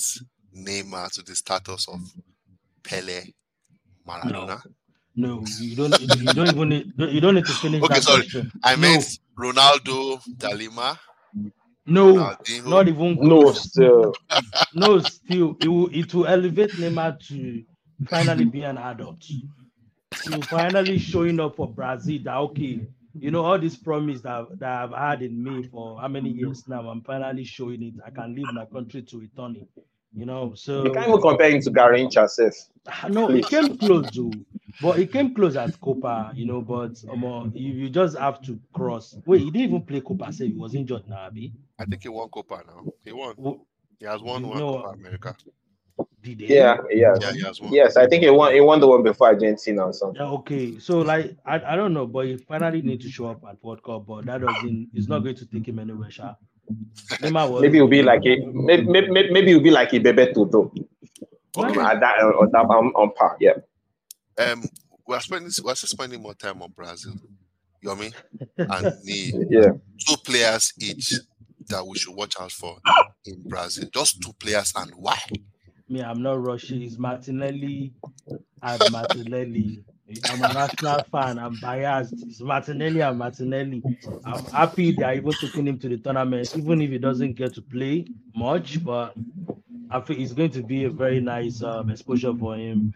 [0.56, 2.00] Neymar to the status of
[2.84, 3.24] Pele
[4.08, 4.62] Maradona?
[5.16, 6.00] No, no you don't.
[6.02, 6.70] You don't even.
[6.70, 7.82] Need, you don't need to finish.
[7.84, 8.22] Okay, sorry.
[8.24, 8.52] Question.
[8.64, 9.52] I meant no.
[9.52, 10.98] Ronaldo, Dalima.
[11.86, 12.66] No, Ronaldinho.
[12.68, 13.18] not even.
[13.22, 14.14] No, still.
[14.74, 15.56] no, still.
[15.62, 15.90] It will.
[15.94, 17.64] It will elevate Neymar to
[18.10, 19.22] finally be an adult.
[20.12, 22.20] To finally showing up for Brazil.
[22.24, 22.82] That okay.
[23.18, 26.68] You know all this promise that, that I've had in me for how many years
[26.68, 26.90] now.
[26.90, 27.94] I'm finally showing it.
[28.06, 29.86] I can leave my country to return it.
[30.16, 32.54] You know, so you can't even compare him to Garrincha yourself.
[32.88, 34.32] Ah, no, he came close to,
[34.82, 36.62] but he came close at Copa, you know.
[36.62, 39.18] But um, you, you just have to cross.
[39.26, 40.32] Wait, he didn't even play Copa.
[40.32, 41.52] Say he was injured now, Abi.
[41.78, 42.86] I think he won Copa now.
[43.04, 43.36] He won.
[44.00, 45.36] he has won one know, Copa America.
[46.22, 46.56] Did he?
[46.56, 47.34] Yeah, yeah, yeah.
[47.34, 47.74] He has won.
[47.74, 48.54] Yes, I think he won.
[48.54, 50.22] He won the one before Argentina or something.
[50.22, 50.80] Yeah, okay.
[50.80, 53.84] So like, I, I don't know, but he finally need to show up at World
[53.84, 54.06] Cup.
[54.08, 54.92] But that doesn't.
[54.94, 56.36] It's not going to take him anywhere, sha
[57.22, 60.74] maybe it'll be like a maybe maybe, maybe it'll be like a Bebeto though.
[61.58, 61.80] Okay.
[61.80, 63.54] At that on that on, on par, yeah.
[64.38, 64.64] Um,
[65.08, 67.14] we're spending we're spending more time on Brazil,
[67.84, 68.14] Yomi,
[68.58, 69.34] and me.
[69.50, 69.72] Yeah.
[70.06, 71.14] Two players each
[71.68, 72.78] that we should watch out for
[73.26, 73.88] in Brazil.
[73.94, 75.18] Just two players and why?
[75.88, 76.82] Me, I'm not rushing.
[76.82, 77.94] It's Martinelli
[78.62, 79.84] and Martinelli.
[80.30, 81.40] I'm an Arsenal fan.
[81.40, 82.14] I'm biased.
[82.14, 83.82] It's Martinelli and Martinelli.
[84.24, 87.56] I'm happy they are even taking him to the tournament, even if he doesn't get
[87.56, 88.84] to play much.
[88.84, 89.16] But
[89.90, 92.94] I think it's going to be a very nice um, exposure for him.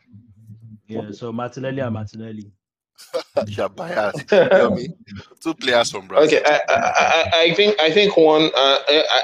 [0.87, 2.51] Yeah, so Martinelli and Martinelli.
[3.47, 4.27] You're biased.
[4.27, 6.39] Two players from Brazil.
[6.39, 8.79] Okay, I, I, I think I think one uh,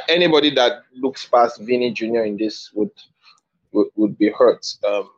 [0.08, 2.24] anybody that looks past Vinny Jr.
[2.24, 2.91] in this would
[3.74, 4.65] would, would be hurt.
[4.88, 5.10] Um,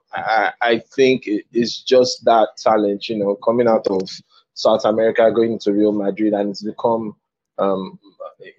[0.62, 4.10] I, think it's just that talent, you know, coming out of
[4.53, 7.15] South America, going to Real Madrid, and it's become
[7.60, 7.99] um,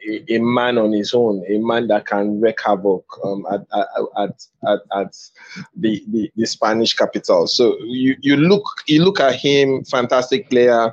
[0.09, 4.47] a, a, man on his own, a man that can wreak havoc um, at, at,
[4.67, 5.17] at, at,
[5.77, 7.47] the, the, the, Spanish capital.
[7.47, 10.93] So you, you look you look at him, fantastic player.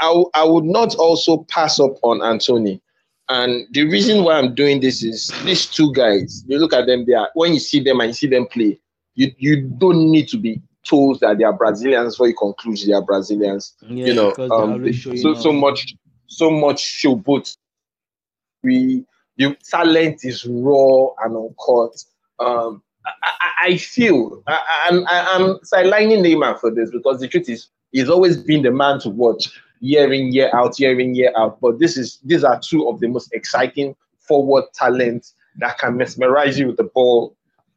[0.00, 2.80] I, I would not also pass up on Antony.
[3.28, 7.06] And the reason why I'm doing this is these two guys, you look at them,
[7.06, 8.78] they are when you see them and you see them play,
[9.14, 12.92] you you don't need to be told that they are Brazilians before you conclude they
[12.92, 13.74] are Brazilians.
[13.82, 15.94] Yeah, you know, um, so so much
[16.26, 17.54] so much show but
[18.62, 19.04] we
[19.36, 22.04] the talent is raw and uncut.
[22.38, 27.68] Um, I, I, feel I, I'm I'm sidelining Neymar for this because the truth is
[27.92, 29.50] he's always been the man to watch
[29.80, 31.60] year in year out, year in year out.
[31.60, 36.58] But this is these are two of the most exciting forward talents that can mesmerize
[36.58, 37.36] you with the ball,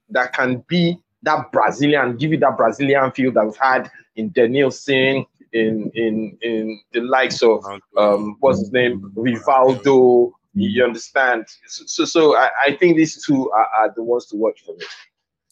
[0.10, 5.26] that can be that Brazilian, give you that Brazilian feel that we've had in Denilson,
[5.54, 7.64] in in in the likes of
[7.98, 10.32] um what's his name, Rivaldo.
[10.54, 11.46] You understand?
[11.68, 14.76] So so, so I, I think these two are, are the ones to watch for
[14.76, 14.86] me.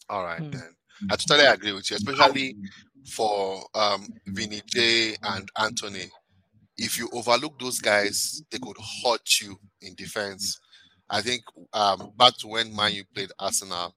[0.08, 0.52] All right mm.
[0.52, 0.74] then.
[1.10, 2.56] I totally agree with you, especially
[3.12, 6.10] for um Vinny J and Antony.
[6.78, 10.58] If you overlook those guys, they could hurt you in defense.
[11.08, 13.94] I think um back to when Man U played Arsenal,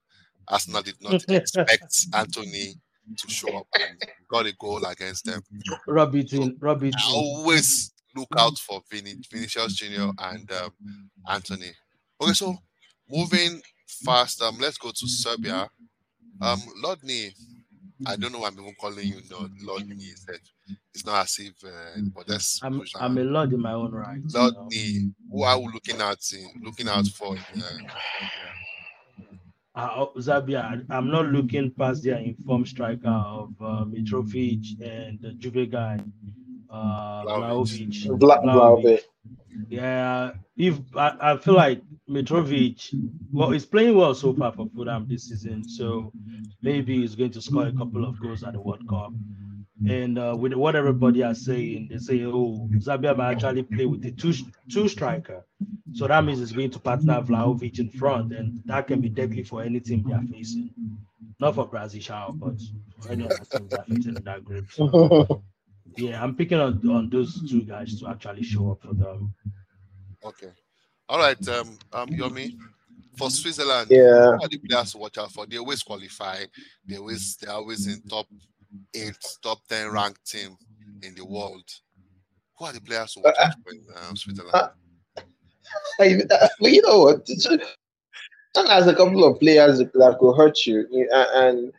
[0.50, 2.76] Arsenal did not expect Antony
[3.18, 5.42] to show up and got a goal against them.
[5.88, 10.72] Robertson, so always look out for Vin- Vinicius Junior and um,
[11.28, 11.72] Antony.
[12.22, 12.56] Okay, so
[13.10, 15.70] moving fast, um, let's go to Serbia.
[16.42, 17.34] Um, Lodny,
[18.06, 20.14] I don't know why I'm even calling you Lord, Lodny.
[20.94, 22.60] It's not as if, uh, but that's.
[22.64, 24.22] I'm, I'm a Lord in my own right.
[24.24, 26.20] Lodny, who are we looking at?
[26.62, 27.36] Looking out for?
[27.36, 27.78] Uh,
[29.88, 35.70] uh, Zabia, I'm not looking past their informed striker of uh, Mitrovic and the Juve
[35.72, 36.00] guy,
[36.70, 38.08] uh, Vlahovic.
[39.70, 42.94] Yeah, if I, I feel like Mitrovic,
[43.32, 46.12] well, he's playing well so far for Fulham this season, so
[46.62, 49.12] maybe he's going to score a couple of goals at the World Cup.
[49.88, 54.02] And uh, with what everybody are saying, they say, oh, Zabia might actually play with
[54.02, 54.34] the two
[54.70, 55.46] two striker.
[55.94, 59.44] So that means it's going to partner Vlahovic in front, and that can be deadly
[59.44, 60.72] for any team they are facing.
[61.39, 62.60] Not for Brazil, but
[63.00, 64.70] for any other teams that are facing in that group.
[64.70, 65.44] So,
[65.98, 69.34] yeah, I'm picking on, on those two guys to actually show up for them.
[70.26, 70.52] Okay.
[71.08, 72.52] All right, um, um, Yomi,
[73.18, 75.46] for Switzerland, yeah, what are the players to watch out for?
[75.46, 76.44] They always qualify.
[76.86, 78.28] They always they're always in top
[78.93, 80.58] eight, top ten ranked team
[81.03, 81.63] in the world.
[82.58, 84.53] Who are the players who uh, in um, Switzerland?
[84.53, 84.67] Uh,
[85.99, 87.27] well, you know what?
[88.67, 91.71] has a couple of players that could hurt you, and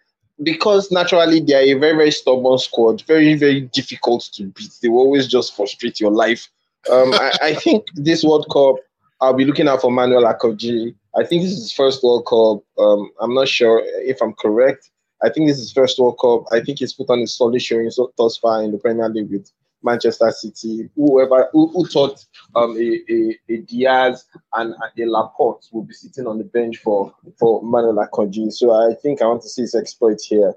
[0.42, 4.70] because naturally they are a very very stubborn squad, very very difficult to beat.
[4.80, 6.48] They will always just frustrate your life.
[6.90, 8.76] Um, I, I, think this World Cup,
[9.20, 10.94] I'll be looking out for Manuel Akanji.
[11.14, 12.64] I think this is his first World Cup.
[12.82, 14.90] Um, I'm not sure if I'm correct.
[15.22, 16.44] I think this is first World Cup.
[16.52, 19.30] I think he's put on a solid showing so, thus far in the Premier League
[19.30, 19.50] with
[19.82, 20.88] Manchester City.
[20.96, 26.26] Whoever who, who thought um, a, a, a, Dias and a Laporte will be sitting
[26.26, 28.52] on the bench for for Manuel Akanji.
[28.52, 30.54] So I think I want to see his exploit here.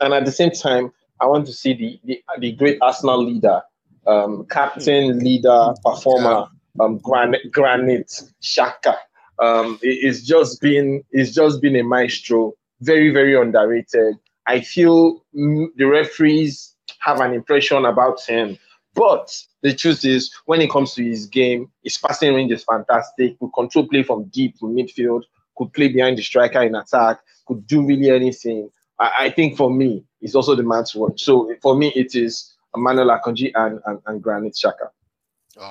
[0.00, 3.62] And at the same time, I want to see the the, the great Arsenal leader,
[4.06, 6.48] um, captain, leader, performer,
[6.80, 8.96] um, Granit, Granit Xhaka.
[9.40, 14.16] Um, it's just been it's just been a maestro very, very underrated.
[14.46, 18.58] I feel the referees have an impression about him.
[18.94, 23.38] But the truth is, when it comes to his game, his passing range is fantastic.
[23.38, 25.22] Could control play from deep to midfield,
[25.56, 28.70] could play behind the striker in attack, could do really anything.
[28.98, 31.22] I, I think for me, it's also the man to watch.
[31.22, 34.88] So for me, it is Emmanuel Akanji and, and, and Granit Xhaka.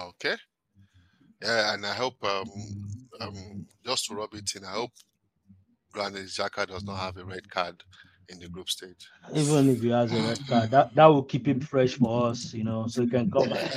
[0.10, 0.36] okay.
[1.41, 2.50] Yeah, and I hope um,
[3.20, 4.91] um, just to rub it in, I hope
[5.93, 7.84] Granit Xhaka does not have a red card
[8.30, 9.08] in the group stage.
[9.34, 12.54] Even if he has a red card, that, that will keep him fresh for us,
[12.54, 13.73] you know, so he can come back.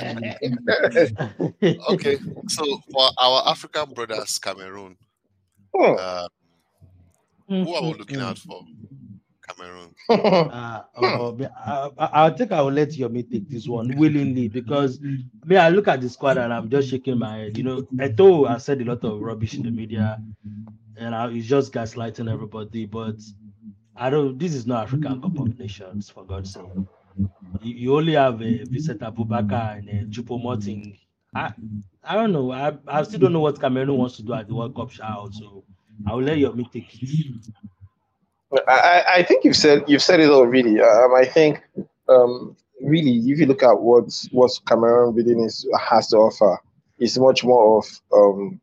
[1.89, 4.97] okay, so for our African brothers, Cameroon,
[5.79, 6.27] uh,
[7.47, 8.63] who are we looking out for?
[9.47, 9.93] Cameroon.
[10.09, 11.37] uh, oh,
[11.97, 15.87] I, I, think I will let Yomi take this one willingly because me, I look
[15.87, 17.57] at the squad and I'm just shaking my head.
[17.57, 20.21] You know, I thought I said a lot of rubbish in the media
[21.01, 22.85] and I, it's just gaslighting everybody.
[22.85, 23.17] But
[23.95, 24.37] I don't.
[24.37, 26.63] This is not African Cup of Nations, for God's sake.
[27.61, 30.97] You, you only have a Vincent Aboubakar and a Choupo-Moting.
[31.35, 31.53] I
[32.03, 32.51] I don't know.
[32.51, 35.33] I, I still don't know what Cameroon wants to do at the World Cup shout.
[35.33, 35.63] So
[36.07, 37.45] I will let you take it.
[38.67, 40.81] I, I think you've said you've said it already.
[40.81, 41.63] Um, I think
[42.09, 45.35] um, really, if you look at what what Cameroon really
[45.89, 46.59] has to offer,
[46.99, 48.59] it's much more of um,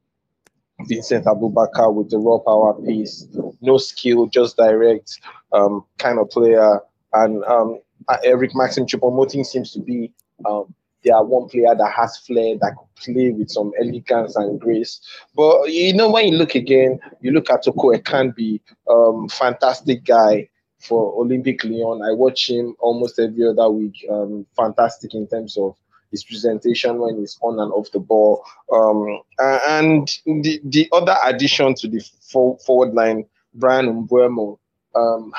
[0.86, 3.26] Vincent Aboubakar with the raw power piece,
[3.60, 5.20] no skill, just direct
[5.52, 6.80] um, kind of player.
[7.12, 7.80] And um,
[8.24, 10.12] Eric Maxim Choupo-Moting seems to be
[10.48, 10.74] um,
[11.04, 15.00] they are one player that has flair that could play with some elegance and grace.
[15.34, 18.60] But you know, when you look again, you look at Toko Ekambi,
[18.90, 20.48] um, fantastic guy
[20.80, 22.02] for Olympic Lyon.
[22.02, 24.04] I watch him almost every other week.
[24.10, 25.76] Um, fantastic in terms of
[26.10, 28.44] his presentation when he's on and off the ball.
[28.72, 32.00] Um, and the, the other addition to the
[32.64, 34.58] forward line, Bryan Mbeumo,
[34.94, 35.32] um,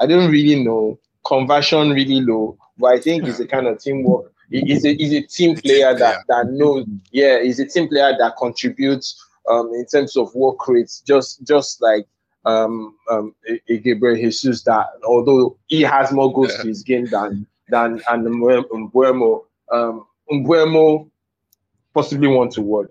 [0.00, 0.98] I don't really know.
[1.26, 4.30] Conversion really low, but I think he's a kind of teamwork.
[4.50, 8.36] He's a, he's a team player that, that knows, yeah, he's a team player that
[8.36, 12.06] contributes um, in terms of work rates, just just like
[12.44, 13.34] um, um,
[13.66, 16.62] Gabriel Jesus that although he has more goals yeah.
[16.62, 21.10] to his game than than and Mbeumo, um, Mbeumo
[21.92, 22.88] possibly one to word.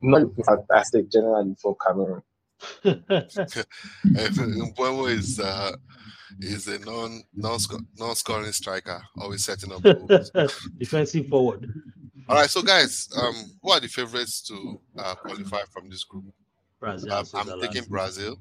[0.00, 2.22] Not fantastic generally for Cameroon.
[2.84, 5.72] Mbeumo is uh,
[6.40, 7.58] is a non non
[7.98, 10.30] non scoring striker, always setting up goals.
[10.78, 11.70] Defensive forward.
[12.28, 16.24] All right, so guys, um, who are the favorites to uh, qualify from this group?
[16.80, 17.12] Brazil.
[17.12, 18.36] Um, I'm taking Brazil.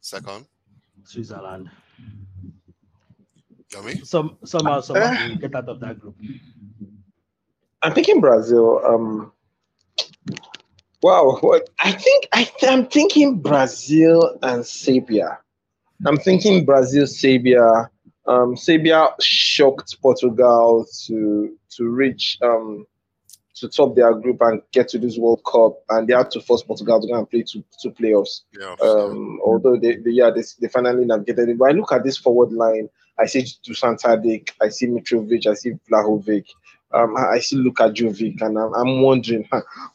[0.00, 0.46] Second.
[1.04, 1.70] Switzerland.
[3.72, 3.96] Yummy.
[4.04, 6.16] Some somehow somehow uh, get out of that group.
[7.82, 8.80] I'm thinking Brazil.
[8.84, 9.32] Um,
[11.02, 15.38] wow, what I think I I'm thinking Brazil and Serbia.
[16.06, 17.90] I'm thinking Brazil, Serbia.
[18.26, 22.86] Um, Serbia shocked Portugal to to reach um,
[23.56, 26.62] to top their group and get to this World Cup, and they had to force
[26.62, 28.42] Portugal to go and play two, two playoffs.
[28.58, 31.58] Yeah, um, although they, they, yeah they, they finally navigated it.
[31.58, 32.88] But I look at this forward line,
[33.18, 36.46] I see Dusan Tadic, I see Mitrovic, I see Vlahovic.
[36.92, 39.46] Um, I look at Jovic and I'm, I'm wondering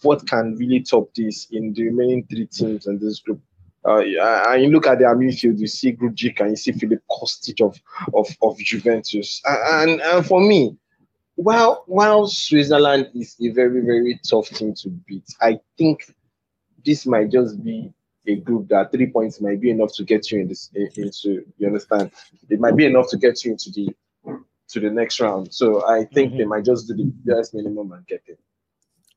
[0.04, 3.42] what can really top this in the remaining three teams in this group.
[3.86, 7.62] Uh, and you look at their midfield, you see Grujic and you see Filip Kostic
[7.62, 7.78] of,
[8.14, 9.42] of, of Juventus.
[9.46, 10.78] And, and for me,
[11.36, 16.14] while while Switzerland is a very very tough team to beat, I think
[16.86, 17.92] this might just be
[18.28, 21.68] a group that three points might be enough to get you in this into you
[21.68, 22.12] understand
[22.50, 23.90] it might be enough to get you into the
[24.74, 25.54] to the next round.
[25.54, 26.38] So I think mm-hmm.
[26.40, 28.40] they might just do the best minimum and get it.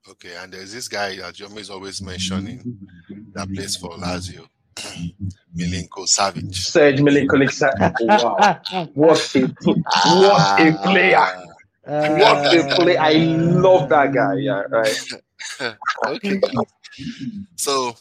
[0.08, 2.78] Okay, and there's this guy that Jomi is always mentioning
[3.32, 4.46] that plays for Lazio.
[5.56, 6.54] Milinko Savic.
[6.54, 7.94] Serge Milinkovic Savic.
[8.06, 8.88] Wow.
[8.94, 9.46] what a
[10.20, 11.26] what a player.
[11.86, 12.98] Uh, what a player.
[13.00, 14.34] I love that guy.
[14.34, 15.08] Yeah, right.
[16.06, 16.40] okay.
[17.56, 17.96] So,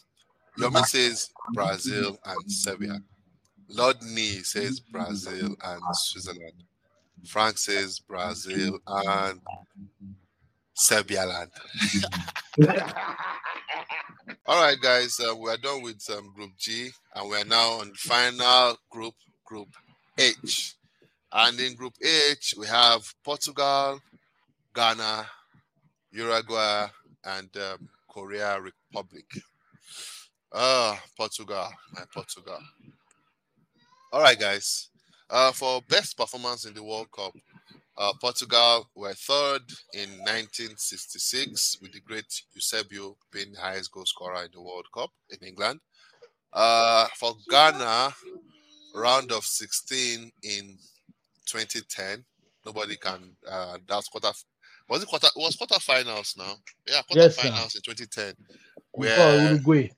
[0.60, 2.99] Yomi says Brazil and Serbia.
[3.68, 6.64] Lord Nee says Brazil and Switzerland.
[7.26, 9.41] Frank says Brazil and
[10.74, 11.51] Serbia land.
[14.45, 17.80] All right, guys, uh, we are done with um, Group G, and we are now
[17.80, 19.70] on final group, Group
[20.18, 20.76] H.
[21.32, 23.99] And in Group H, we have Portugal,
[24.74, 25.26] Ghana,
[26.12, 26.88] Uruguay,
[27.24, 29.26] and um, Korea Republic.
[30.58, 32.58] Ah, Portugal, my Portugal.
[34.14, 34.88] All right, guys.
[35.30, 37.34] Uh, for best performance in the World Cup,
[37.97, 44.43] uh, Portugal were third in 1966 with the great Eusebio being the highest goal scorer
[44.43, 45.82] in the World Cup in England.
[46.53, 48.14] Uh, for Ghana,
[48.95, 50.78] round of 16 in
[51.47, 52.24] 2010.
[52.66, 53.36] Nobody can.
[53.45, 54.32] Uh, that's quarter.
[54.88, 55.28] Was it quarter?
[55.28, 56.53] It was quarterfinals now.
[56.88, 58.36] Yeah, quarterfinals yes, in 2010.
[58.91, 59.91] Where Uruguay.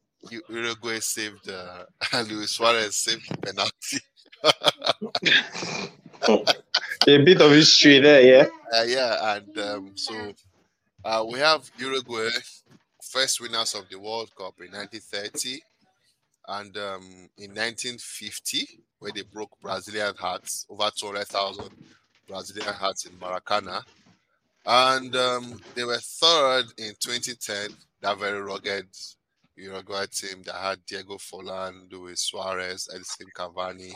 [0.49, 1.83] Uruguay saved uh,
[2.29, 3.99] Luis Suarez saved the penalty.
[7.07, 8.45] a bit of history there, yeah.
[8.73, 10.33] Uh, yeah, and um, so
[11.05, 12.29] uh, we have Uruguay,
[13.01, 15.61] first winners of the World Cup in 1930,
[16.49, 21.69] and um, in 1950, where they broke Brazilian hearts, over 200,000
[22.27, 23.81] Brazilian hearts in Maracana.
[24.65, 27.69] And um, they were third in 2010,
[28.01, 28.87] that very rugged
[29.57, 33.93] Uruguay team that had Diego Forlan, Luis Suarez, Edinson Cavani,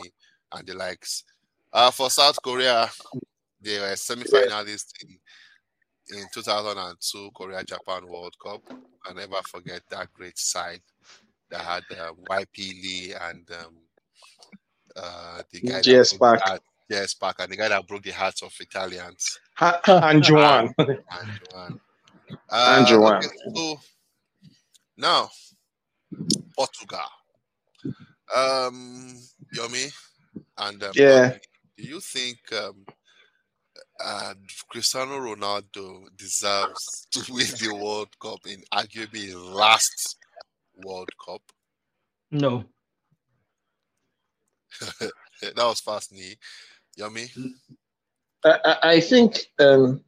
[0.52, 1.24] and the likes.
[1.72, 2.88] Uh, for South Korea,
[3.60, 8.60] they were semi-finalists in, in 2002 Korea Japan World Cup.
[9.06, 10.82] I never forget that great side
[11.50, 13.76] that had uh, YP Lee and um,
[14.96, 16.40] uh, the guy JS Park.
[16.90, 19.38] JS Park, and the guy that broke the hearts of Italians.
[19.54, 20.74] Ha- and Juan.
[20.78, 20.98] and
[21.52, 21.80] Juan.
[22.50, 23.16] Uh, and Juan.
[23.16, 23.76] Okay, so
[24.96, 25.30] now,
[26.56, 27.00] Portugal.
[28.34, 29.18] Um,
[29.54, 29.92] Yomi
[30.58, 31.36] and um, yeah.
[31.76, 32.84] Do you think um,
[34.02, 34.34] uh,
[34.68, 40.16] Cristiano Ronaldo deserves to win the World Cup in arguably his last
[40.84, 41.42] World Cup?
[42.30, 42.64] No.
[45.00, 46.36] that was fast, knee.
[46.96, 47.28] Yummy.
[48.44, 50.02] I, I think um,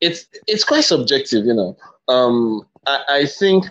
[0.00, 1.76] it's it's quite subjective, you know.
[2.08, 3.66] Um, I, I think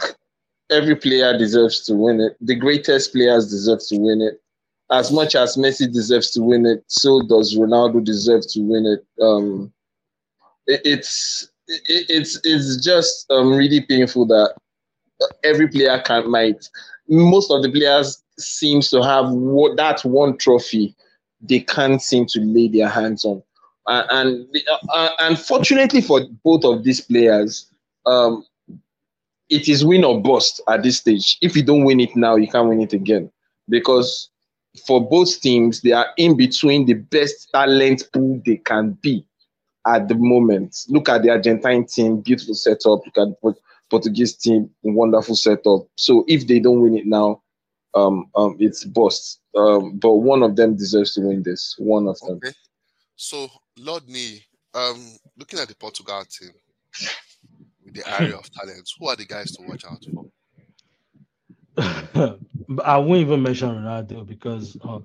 [0.70, 2.38] every player deserves to win it.
[2.42, 4.42] The greatest players deserve to win it.
[4.92, 9.24] As much as Messi deserves to win it, so does Ronaldo deserve to win it.
[9.24, 9.72] Um,
[10.66, 14.56] it it's it, it's it's just um, really painful that
[15.44, 16.68] every player can might.
[17.08, 20.96] Most of the players seems to have what, that one trophy
[21.42, 23.42] they can't seem to lay their hands on.
[23.86, 27.72] Uh, and uh, uh, unfortunately for both of these players,
[28.06, 28.46] um,
[29.50, 31.38] it is win or bust at this stage.
[31.42, 33.32] If you don't win it now, you can't win it again
[33.68, 34.30] because
[34.86, 39.26] for both teams, they are in between the best talent pool they can be
[39.88, 40.86] at the moment.
[40.88, 43.06] Look at the Argentine team, beautiful setup.
[43.06, 43.56] Look at the
[43.90, 45.88] Portuguese team, wonderful setup.
[45.96, 47.42] So if they don't win it now,
[47.96, 49.40] um, um, it's bust.
[49.56, 51.76] Um, but one of them deserves to win this.
[51.80, 52.40] One of them.
[53.16, 54.04] So Lord
[54.76, 56.52] um, looking at the Portugal team
[57.94, 60.26] the area of talents, who are the guys to watch out for?
[62.84, 65.00] I won't even mention Ronaldo because, uh,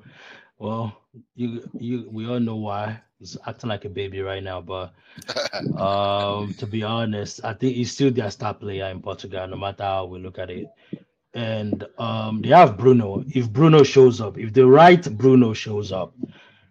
[0.59, 0.97] well,
[1.35, 4.61] you you we all know why he's acting like a baby right now.
[4.61, 4.93] But
[5.81, 9.85] um, to be honest, I think he's still their star player in Portugal, no matter
[9.85, 10.67] how we look at it.
[11.35, 13.25] And um, they have Bruno.
[13.29, 16.15] If Bruno shows up, if the right Bruno shows up,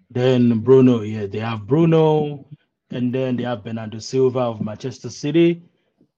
[0.10, 2.46] then Bruno, yeah, they have Bruno,
[2.92, 5.64] and then they have Bernardo Silva of Manchester City,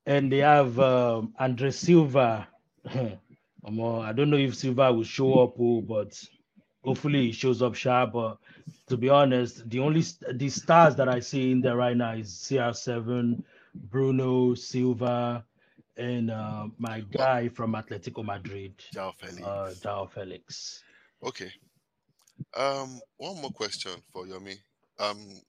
[0.05, 2.47] and they have um, Andre Silva.
[2.93, 6.21] I don't know if Silva will show up, oh, but
[6.83, 8.13] hopefully he shows up sharp.
[8.13, 8.37] But
[8.87, 10.03] to be honest, the only
[10.33, 13.43] the stars that I see in there right now is CR7,
[13.73, 15.43] Bruno Silva,
[15.97, 19.41] and uh, my guy from Atletico Madrid, João Felix.
[19.43, 20.83] Uh, João Felix.
[21.23, 21.51] Okay.
[22.55, 24.57] Um, one more question for Yomi.
[24.99, 25.41] Um,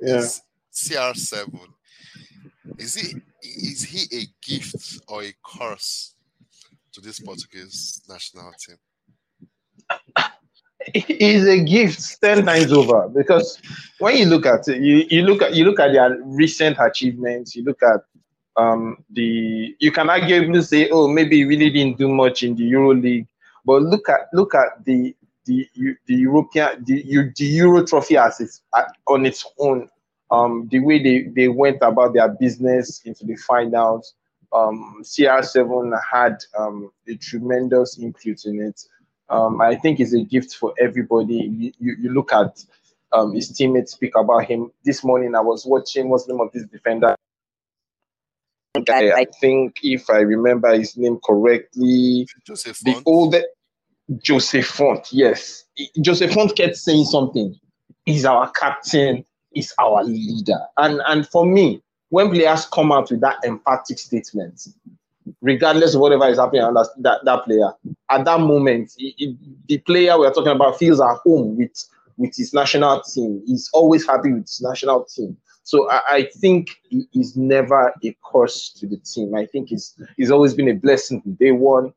[0.00, 0.26] Yeah.
[0.72, 1.50] CR7
[2.76, 6.14] is he is he a gift or a curse
[6.92, 8.76] to this Portuguese national team?
[10.94, 13.60] is a gift ten times over because
[13.98, 17.56] when you look at it, you, you look at you look at their recent achievements,
[17.56, 18.00] you look at
[18.56, 22.94] um the you can arguably say, oh, maybe really didn't do much in the Euro
[22.94, 23.26] League,
[23.64, 25.14] but look at look at the
[25.44, 25.68] the
[26.06, 28.62] the European the the Euro trophy as it's
[29.06, 29.88] on its own.
[30.30, 34.14] Um, the way they, they went about their business into the finals,
[34.52, 38.82] um, CR7 had um, a tremendous input in it.
[39.30, 41.34] Um, I think it's a gift for everybody.
[41.34, 42.64] You, you, you look at
[43.12, 44.70] um, his teammates speak about him.
[44.84, 47.14] This morning I was watching what's the name of this defender.
[48.88, 53.02] I, I think if I remember his name correctly, Joseph the Font?
[53.06, 53.42] older
[54.22, 55.64] Joseph Font, yes.
[56.00, 57.58] Joseph Font kept saying something.
[58.06, 60.60] He's our captain, he's our leader.
[60.76, 64.68] And and for me, when players come out with that emphatic statement,
[65.42, 67.72] regardless of whatever is happening around that, that, that player,
[68.10, 69.36] at that moment, it- it-
[69.68, 71.84] the player we're talking about feels at home with,
[72.16, 73.42] with his national team.
[73.46, 75.36] He's always happy with his national team.
[75.64, 79.34] So I, I think he is never a curse to the team.
[79.34, 81.92] I think he's, he's always been a blessing from day one,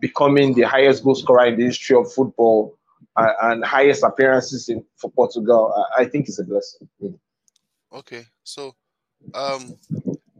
[0.00, 2.74] becoming the highest goal scorer in the history of football
[3.16, 5.72] uh, and highest appearances in, for Portugal.
[5.96, 6.88] I, I think it's a blessing.
[7.00, 7.18] really.
[7.92, 8.74] Okay, so
[9.34, 9.76] um,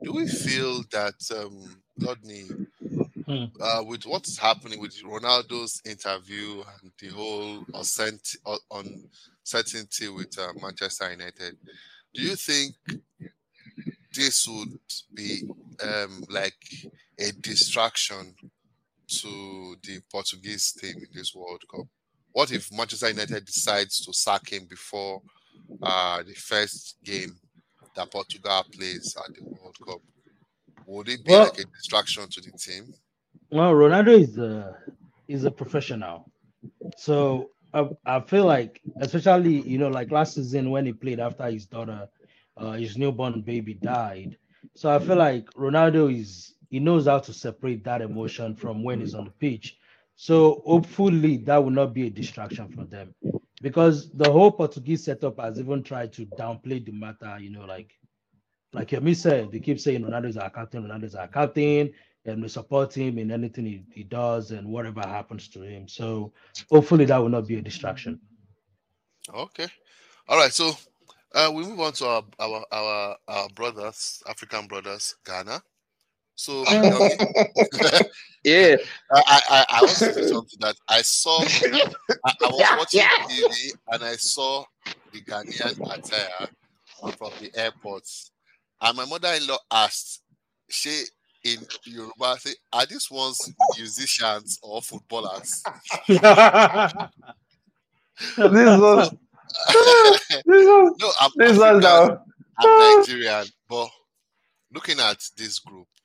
[0.02, 2.46] do we feel that um, Rodney,
[3.26, 3.44] Hmm.
[3.60, 8.58] uh, with what's happening with Ronaldo's interview and the whole uncert- un-
[9.44, 11.56] uncertainty with uh, Manchester United,
[12.12, 12.74] do you think
[14.12, 14.80] this would
[15.14, 15.48] be
[15.82, 16.56] um, like
[17.20, 18.34] a distraction
[19.06, 21.86] to the Portuguese team in this World Cup?
[22.33, 25.22] What if Manchester United decides to sack him before
[25.83, 27.37] uh, the first game
[27.97, 30.01] that Portugal plays at the World Cup?
[30.87, 32.93] Would it be Well- like a distraction to the team?
[33.51, 34.76] Well, Ronaldo is a
[35.26, 36.31] is a professional,
[36.97, 41.51] so I, I feel like, especially you know, like last season when he played after
[41.51, 42.09] his daughter,
[42.57, 44.37] uh, his newborn baby died.
[44.74, 49.01] So I feel like Ronaldo is he knows how to separate that emotion from when
[49.01, 49.76] he's on the pitch.
[50.22, 53.14] So hopefully that will not be a distraction for them,
[53.62, 57.38] because the whole Portuguese setup has even tried to downplay the matter.
[57.40, 57.94] You know, like
[58.74, 61.94] like Yemi said, they keep saying Ronaldo is our captain, Ronaldo is our captain
[62.26, 65.88] and we support him in anything he, he does and whatever happens to him.
[65.88, 66.34] So
[66.70, 68.20] hopefully that will not be a distraction.
[69.34, 69.68] Okay.
[70.28, 70.52] All right.
[70.52, 70.76] So
[71.34, 75.62] uh, we move on to our our our, our brothers, African brothers, Ghana.
[76.41, 78.09] So Yomi,
[78.45, 78.76] Yeah.
[79.14, 81.51] I, I I want to say something that I saw.
[82.24, 84.64] I, I was watching TV and I saw
[85.12, 86.49] the Ghanaian attire
[87.18, 88.05] from the airport,
[88.80, 90.22] and my mother-in-law asked,
[90.70, 91.03] "She
[91.45, 95.62] in Yoruba say, are these ones musicians or footballers?"
[96.09, 96.95] this was
[99.74, 102.18] this was no, I'm this was African.
[102.59, 103.88] I'm Nigerian, but
[104.72, 105.99] looking at this group, how-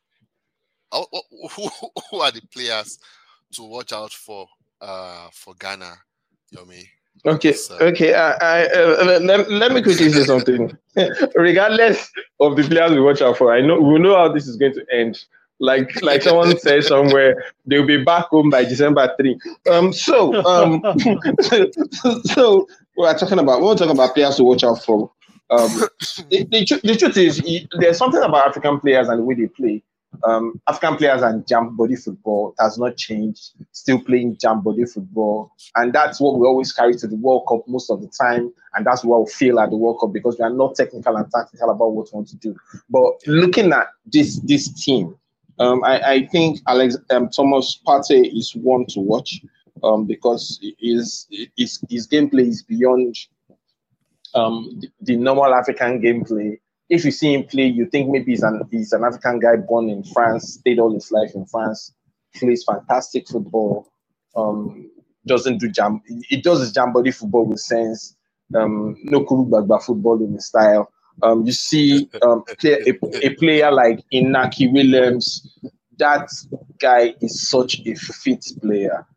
[1.04, 1.70] who,
[2.12, 3.00] who, are the players
[3.54, 4.48] to watch out for
[4.82, 5.94] uh, for Ghana,
[6.54, 6.84] Yomi?
[7.26, 8.14] Okay, So- okay.
[8.14, 10.78] I, I, uh, let, let me quickly say something.
[11.36, 14.58] Regardless of the players we watch out for, I know we know how this is
[14.58, 15.24] going to end.
[15.60, 19.40] like like someone said somewhere, they'll be back home by December 3.
[19.72, 20.82] Um so um
[21.42, 22.68] so, so
[22.98, 25.10] we're talking about we're talking about players to watch out for.
[25.50, 25.70] Um
[26.30, 27.42] the, the, the truth is
[27.80, 29.82] there's something about African players and the way they play.
[30.24, 35.52] Um, African players and jump body football has not changed, still playing jump body football.
[35.76, 38.54] And that's what we always carry to the World Cup most of the time.
[38.76, 41.30] And that's what we feel at the World Cup because we are not technical and
[41.32, 42.56] tactical about what we want to do.
[42.90, 45.16] But looking at this this team,
[45.60, 49.42] um, I, I, think Alex um, Thomas Partey is one to watch
[49.84, 53.18] um, because his, his, his gameplay is beyond
[54.34, 56.60] um, the, the, normal African gameplay.
[56.90, 59.90] If you see him play, you think maybe he's an he's an African guy born
[59.90, 61.94] in France, stayed all his life in France,
[62.36, 63.88] plays fantastic football.
[64.36, 64.92] Um,
[65.28, 66.02] doesn't do jam.
[66.30, 68.16] He does his jam body football with sense.
[68.56, 70.92] Um, no kuru bagba football in his style.
[71.24, 72.92] Um, you see um, a,
[73.26, 75.60] a player like Inaki Williams.
[75.98, 76.30] That
[76.80, 79.08] guy is such a fit player.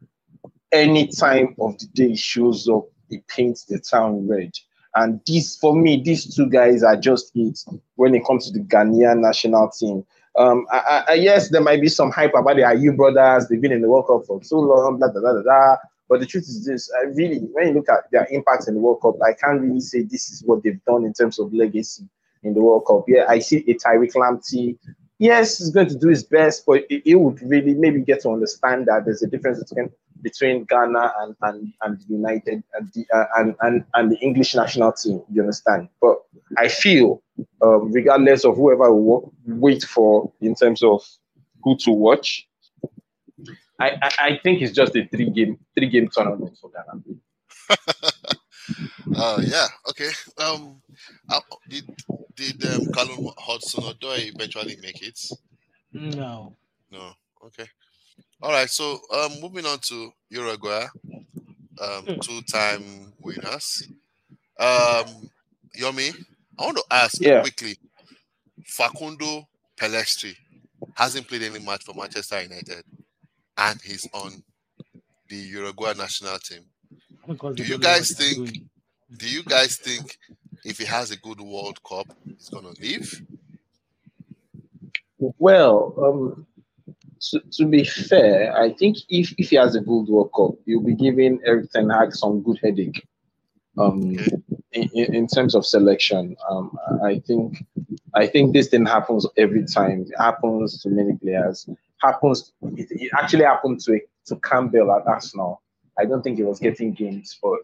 [0.72, 4.52] Any time of the day he shows up, he paints the town red.
[4.98, 7.60] And this, for me, these two guys are just it
[7.94, 10.04] when it comes to the Ghanaian national team.
[10.36, 13.46] Um, I, I, yes, there might be some hype about the Ayew brothers.
[13.46, 15.76] They've been in the World Cup for so long, blah, blah, blah, blah.
[16.08, 18.80] But the truth is this: I really, when you look at their impact in the
[18.80, 22.08] World Cup, I can't really say this is what they've done in terms of legacy
[22.42, 23.04] in the World Cup.
[23.06, 24.78] Yeah, I see a Tariq Lamptey.
[25.20, 28.86] Yes, he's going to do his best, but he would really maybe get to understand
[28.86, 29.90] that there's a difference between
[30.22, 34.54] between Ghana and and, and the United and the, uh, and, and and the English
[34.54, 35.22] national team.
[35.32, 35.88] You understand?
[36.00, 36.18] But
[36.56, 37.22] I feel,
[37.62, 41.04] um, regardless of whoever we wait for in terms of
[41.62, 42.46] who to watch,
[43.78, 47.02] I, I, I think it's just a three game three game tournament for Ghana.
[49.16, 49.66] uh, yeah.
[49.90, 50.10] Okay.
[50.38, 50.80] Um,
[51.28, 51.84] uh, did
[52.34, 55.18] did um, Callum Hudson Odoi eventually make it?
[55.92, 56.56] No.
[56.90, 57.12] No.
[57.44, 57.66] Okay.
[58.42, 58.68] All right.
[58.68, 60.86] So, um, moving on to Uruguay,
[61.80, 62.20] um, hmm.
[62.20, 63.88] two-time winners.
[64.58, 65.30] Um,
[65.78, 66.14] Yomi,
[66.58, 67.40] I want to ask yeah.
[67.40, 67.76] quickly.
[68.64, 70.34] Facundo Pellistri
[70.94, 72.84] hasn't played any match for Manchester United
[73.58, 74.42] and he's on
[75.28, 76.62] the Uruguay national team.
[77.54, 78.58] Do you guys think?
[79.14, 80.16] Do you guys think
[80.64, 83.22] if he has a good World Cup, he's gonna leave?
[85.18, 86.46] Well, um,
[87.20, 90.82] to, to be fair, I think if, if he has a good World Cup, you'll
[90.82, 93.06] be giving Erik Ten Hag some good headache.
[93.76, 94.16] Um,
[94.72, 97.64] in, in, terms of selection, um, I think
[98.14, 100.02] I think this thing happens every time.
[100.08, 101.68] It happens to many players
[102.02, 102.52] happens.
[102.76, 105.62] It, it actually happened to to Campbell at Arsenal.
[105.98, 107.58] I don't think he was getting games, but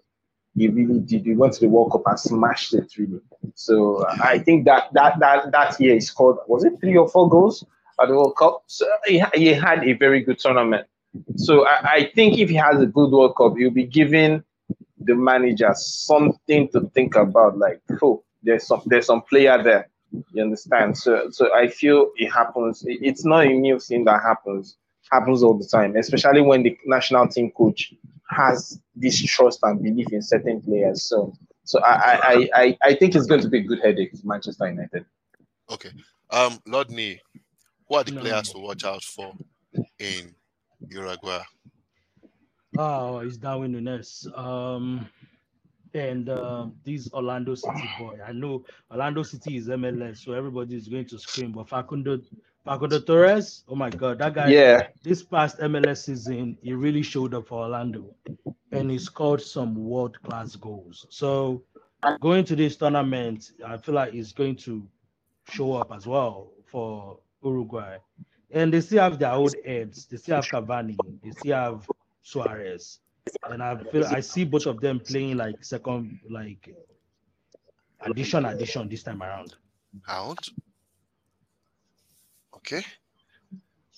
[0.57, 1.25] he really did.
[1.25, 3.21] He went to the World Cup and smashed it really.
[3.55, 7.29] So I think that that that that year he scored was it three or four
[7.29, 7.65] goals
[8.01, 8.63] at the World Cup.
[8.67, 10.87] So he, he had a very good tournament.
[11.37, 14.43] So I, I think if he has a good World Cup, he'll be giving
[14.99, 17.59] the manager something to think about.
[17.59, 19.89] Like, oh, there's some there's some player there.
[20.33, 20.97] You understand?
[20.97, 22.85] So, so I feel it happens.
[22.87, 24.77] It's not a new thing that happens.
[25.11, 27.93] Happens all the time, especially when the national team coach
[28.31, 31.05] has this trust and belief in certain players.
[31.05, 34.27] So, so I, I, I, I think it's going to be a good headache for
[34.27, 35.05] Manchester United.
[35.71, 35.91] Okay.
[36.31, 37.21] Um, Lord Nee,
[37.89, 38.21] who are the no.
[38.21, 39.33] players to watch out for
[39.99, 40.35] in
[40.89, 41.43] Uruguay?
[42.77, 44.27] Oh, it's Darwin Nunez.
[44.35, 45.09] Um,
[45.95, 48.19] and uh, this Orlando City boy.
[48.27, 51.53] I know Orlando City is MLS, so everybody is going to scream.
[51.53, 52.21] But Facundo,
[52.65, 54.49] Facundo Torres, oh my God, that guy!
[54.49, 54.89] Yeah.
[55.03, 58.15] This past MLS season, he really showed up for Orlando,
[58.73, 61.07] and he scored some world class goals.
[61.11, 61.63] So
[62.21, 64.87] going to this tournament, I feel like he's going to
[65.49, 67.99] show up as well for Uruguay.
[68.51, 70.07] And they still have their old heads.
[70.07, 70.97] They still have Cavani.
[71.23, 71.89] They still have
[72.23, 73.01] Suarez
[73.51, 76.75] and I feel I see both of them playing like second, like
[78.01, 79.55] addition, addition this time around.
[80.09, 80.49] Out.
[82.57, 82.85] Okay.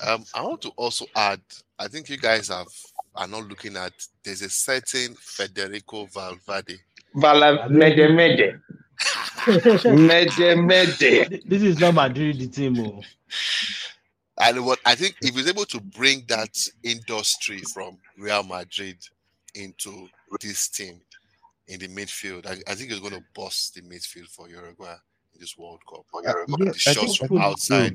[0.07, 1.41] Um, I want to also add.
[1.79, 2.67] I think you guys have
[3.15, 3.93] are not looking at.
[4.23, 6.79] There's a certain Federico Valverde.
[7.15, 7.69] Val
[9.47, 10.57] Mede Mede.
[10.57, 11.43] Mede Mede.
[11.47, 12.79] This is not Madrid the team.
[12.81, 13.03] Oh.
[14.39, 18.99] And what I think if he's able to bring that industry from Real Madrid
[19.55, 20.09] into
[20.41, 21.01] this team
[21.69, 22.47] in the midfield.
[22.47, 24.95] I, I think he's going to bust the midfield for Uruguay
[25.35, 26.05] in this World Cup.
[26.11, 27.95] For Uruguay, yeah, the shots from outside.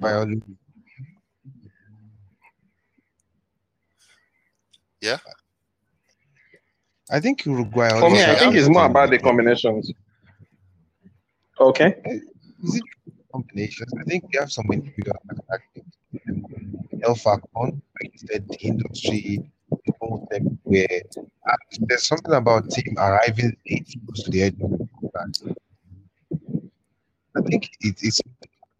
[4.99, 5.17] Yeah.
[7.09, 7.89] I think Uruguay.
[7.99, 9.91] For me, I think it's more about the combinations.
[11.61, 11.95] Okay.
[12.63, 12.83] Is it
[13.31, 13.93] combinations?
[13.99, 15.85] I think we have some midfield attacking.
[17.03, 21.01] El Falcon, like you said, the industry, the whole thing where
[21.49, 25.57] uh, there's something about him arriving late close to the edge of the contract.
[27.37, 28.21] I think it, it's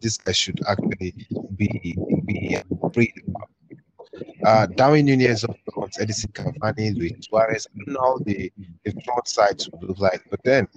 [0.02, 1.14] this guy should actually
[1.56, 2.58] be be
[2.94, 3.50] free about.
[4.44, 7.68] Uh, Darwin Nunez of course, Edinson Cavani, Luis Suarez.
[7.78, 8.52] Don't know the,
[8.84, 10.68] the front side would look like, but then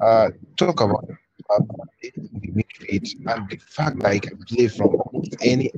[0.00, 1.04] uh, talk about
[1.50, 1.58] uh,
[2.02, 2.12] the
[2.52, 4.96] midfield and the fact that he can play from
[5.40, 5.70] any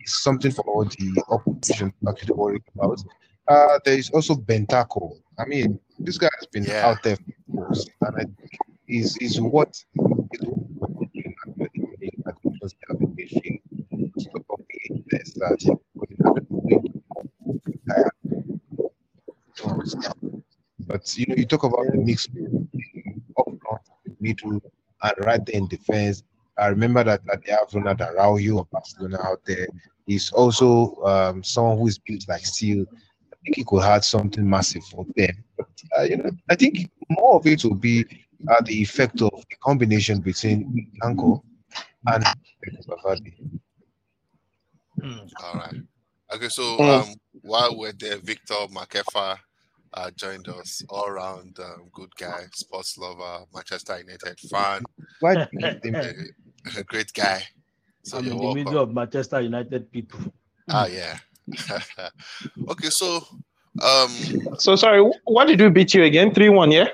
[0.00, 1.92] is something for the opposition
[2.26, 3.02] to worry about.
[3.48, 5.16] Uh, there is also Bentaco.
[5.38, 6.86] I mean, this guy has been Yeah.
[6.88, 7.16] out there
[8.02, 8.50] and I think
[8.88, 9.74] is is what
[20.86, 22.28] but you know, you talk about the mix
[24.24, 24.72] front, middle,
[25.02, 26.22] and right there in defense.
[26.56, 29.66] I remember that, that they have Ronald Araujo of Barcelona out there.
[30.06, 32.84] He's also um, someone who is built like steel.
[33.32, 35.44] I think he could have something massive for them.
[35.56, 35.66] But
[35.98, 38.04] uh, you know, I think more of it will be
[38.48, 41.42] uh, the effect of the combination between Anko
[42.06, 42.24] and
[42.86, 43.34] Bavadi.
[45.00, 45.18] Hmm.
[45.42, 45.74] All right.
[46.34, 49.38] Okay, so um, while we're there, Victor Makefa
[49.96, 54.82] uh, joined us, all round um, good guy, sports lover, Manchester United fan,
[55.20, 57.42] Why do you give them a, a great guy.
[58.02, 60.20] So I'm you're in the middle of Manchester United people.
[60.68, 61.18] Ah, yeah.
[62.68, 63.24] okay, so
[63.82, 64.10] um,
[64.58, 66.32] So sorry, what did we beat you again?
[66.34, 66.88] Three one, yeah.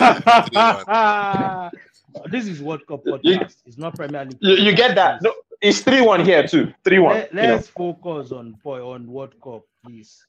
[0.00, 1.70] yeah,
[2.30, 3.22] this is World Cup podcast.
[3.24, 4.38] You- it's not Premier League.
[4.40, 5.22] You, you get that?
[5.22, 6.72] No, it's three one here too.
[6.84, 7.16] Three one.
[7.16, 7.54] Let, you know.
[7.56, 10.24] us focus on boy on World Cup, please.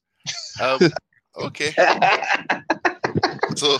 [0.61, 0.79] um,
[1.37, 1.71] okay.
[3.55, 3.77] So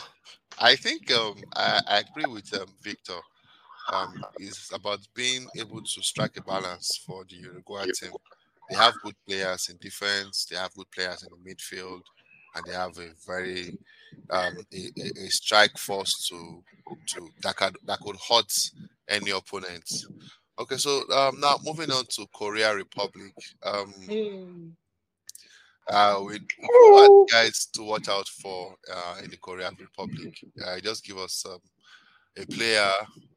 [0.59, 3.19] I think um, I, I agree with um, Victor.
[3.91, 8.13] Um, it's about being able to strike a balance for the Uruguay team.
[8.69, 12.01] They have good players in defense, they have good players in the midfield,
[12.55, 13.75] and they have a very
[14.29, 16.63] um, a, a- a strike force to
[17.07, 18.51] to that could that could hurt
[19.09, 19.89] any opponent.
[20.59, 23.33] Okay, so um, now moving on to Korea Republic.
[23.63, 23.93] Um,
[25.89, 30.37] uh, we what guys to watch out for uh, in the Korean Republic.
[30.65, 31.59] Uh, just give us um,
[32.37, 32.89] a player,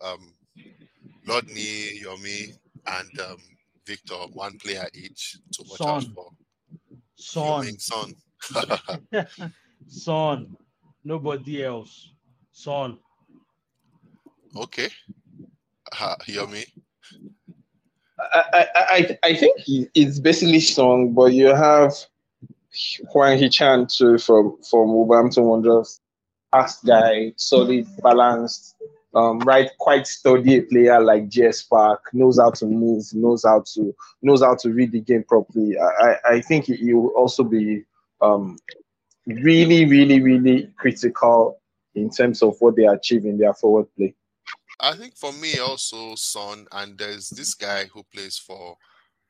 [0.02, 0.34] um,
[1.26, 3.36] Lodney, Yomi, and um,
[3.86, 6.30] Victor, one player each to watch out for.
[7.14, 9.46] Son, Yomi, son.
[9.88, 10.56] son,
[11.04, 12.12] nobody else.
[12.52, 12.98] Son.
[14.56, 14.88] okay.
[16.00, 16.64] Uh, Yomi.
[18.32, 21.94] I, I, I, I think it's basically strong, but you have
[23.12, 26.00] Hwang Hee-chan too from from Wolverhampton Wanderers.
[26.52, 28.74] Fast guy, solid, balanced,
[29.14, 33.94] um, right, quite sturdy player like JS Park, knows how to move, knows how to
[34.22, 35.76] knows how to read the game properly.
[35.78, 37.84] I, I, think he, he will also be
[38.20, 38.58] um,
[39.26, 41.60] really, really, really critical
[41.94, 44.14] in terms of what they achieve in their forward play.
[44.78, 48.76] I think for me also Son, and there's this guy who plays for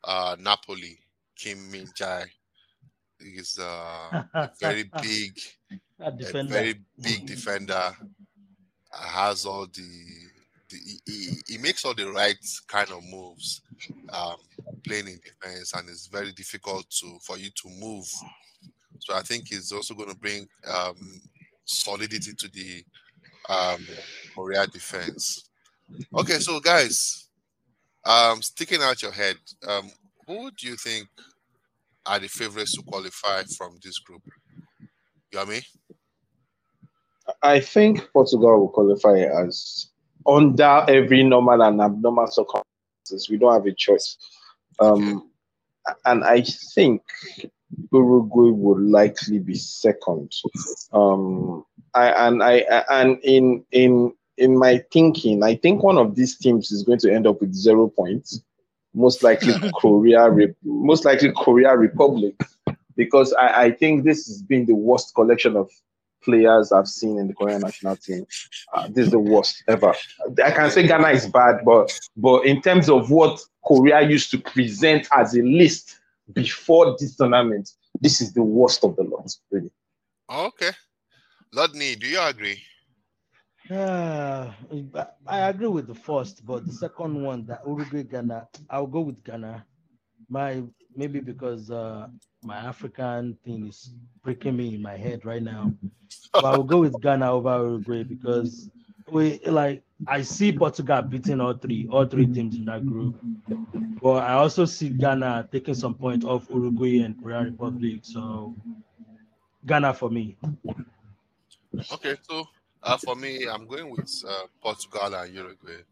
[0.05, 0.99] uh, Napoli,
[1.37, 2.27] Kim Min Jae.
[3.23, 5.39] He's uh, a very big
[6.01, 6.53] A a defender.
[6.53, 7.93] very big defender.
[8.93, 9.89] Has all the,
[10.69, 13.63] the he, he, he makes all the right kind of moves,
[14.13, 14.37] um,
[14.85, 18.07] playing in defense, and it's very difficult to for you to move.
[18.99, 20.97] So I think he's also going to bring um,
[21.65, 22.85] solidity to the
[23.49, 23.87] um,
[24.35, 25.49] Korea defense.
[26.17, 27.29] Okay, so guys,
[28.05, 29.91] um, sticking out your head, um,
[30.27, 31.09] who do you think
[32.07, 34.23] are the favorites to qualify from this group?
[35.33, 35.65] Yami?
[37.43, 39.91] I think Portugal will qualify as
[40.27, 43.29] under every normal and abnormal circumstances.
[43.31, 44.17] We don't have a choice.
[44.81, 45.31] Um,
[46.05, 46.43] and I
[46.75, 47.03] think
[47.93, 50.33] Uruguay would likely be second.
[50.93, 56.37] Um, I, and I and in in in my thinking, I think one of these
[56.37, 58.43] teams is going to end up with zero points.
[58.95, 62.35] Most likely Korea, Re- most likely Korea Republic,
[62.97, 65.71] because I, I think this has been the worst collection of
[66.23, 68.27] players I've seen in the Korean national team.
[68.75, 69.95] Uh, this is the worst ever.
[70.45, 74.39] I can say Ghana is bad, but but in terms of what Korea used to
[74.39, 75.99] present as a list
[76.33, 77.71] before this tournament,
[78.01, 79.71] this is the worst of the lot, really.
[80.31, 80.71] Okay.
[81.55, 82.63] Lodney, do you agree?
[83.73, 84.57] Ah,
[85.29, 89.23] I agree with the first, but the second one, that Uruguay Ghana, I'll go with
[89.23, 89.65] Ghana.
[90.29, 90.65] My
[90.97, 92.09] maybe because uh,
[92.43, 93.93] my African thing is
[94.25, 95.73] breaking me in my head right now.
[96.35, 98.71] But I'll go with Ghana over Uruguay because
[99.09, 103.15] we like I see Portugal beating all three, all three teams in that group.
[104.03, 108.01] But I also see Ghana taking some points off Uruguay and Korea Republic.
[108.03, 108.53] So
[109.65, 110.37] Ghana for me.
[111.93, 112.49] Okay, so
[112.83, 115.83] uh, for me, I'm going with uh, Portugal and Uruguay.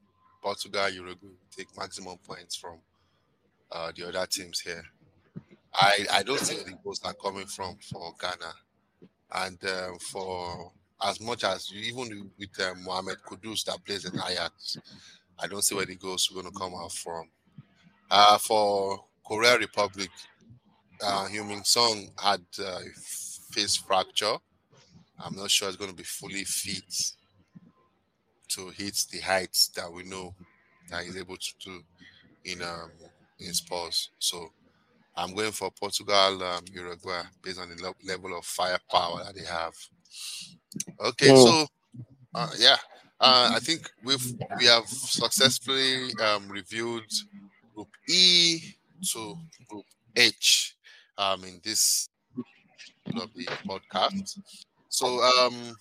[0.42, 2.78] Portugal, Uruguay take maximum points from
[3.72, 4.84] uh, the other teams here.
[5.74, 8.52] I I don't see the goals are coming from for Ghana,
[9.46, 10.72] and um, for
[11.02, 14.78] as much as you, even with um, Mohamed Kudus that plays in Ajax,
[15.38, 17.28] I don't see where the goals are going to come out from.
[18.10, 20.10] Uh, for Korea Republic,
[21.04, 22.80] uh, Heung-min Son had uh,
[23.52, 24.36] face fracture.
[25.20, 26.92] I'm not sure it's going to be fully fit
[28.48, 30.34] to hit the heights that we know
[30.90, 31.82] that he's able to do
[32.44, 32.90] in um,
[33.38, 34.10] in Spurs.
[34.18, 34.50] So
[35.16, 39.44] I'm going for Portugal, um, Uruguay, based on the le- level of firepower that they
[39.44, 39.74] have.
[41.00, 41.42] Okay, Mm.
[41.44, 41.66] so
[42.34, 42.76] uh, yeah,
[43.20, 47.10] uh, I think we've we have successfully um, reviewed
[47.74, 48.60] Group E
[49.12, 49.36] to
[49.68, 49.84] Group
[50.16, 50.76] H
[51.18, 52.08] um, in this
[53.16, 54.38] of the podcast.
[54.88, 55.76] So, um,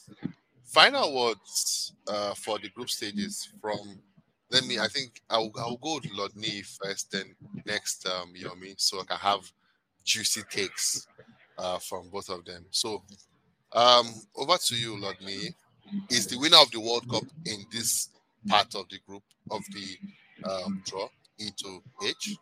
[0.66, 3.99] final words uh, for the group stages from.
[4.49, 4.80] Let me.
[4.80, 7.36] I think I'll, I'll go to Lord Nee first, then
[7.66, 9.51] next um, Yomi, so I can have
[10.05, 11.05] juicy takes
[11.58, 12.66] uh, from both of them.
[12.72, 13.03] So,
[13.74, 15.53] um, over to you, Lord Nee.
[16.10, 18.10] Is the winner of the World Cup in this
[18.47, 21.08] part of the group of the um, draw
[21.39, 22.36] E to H?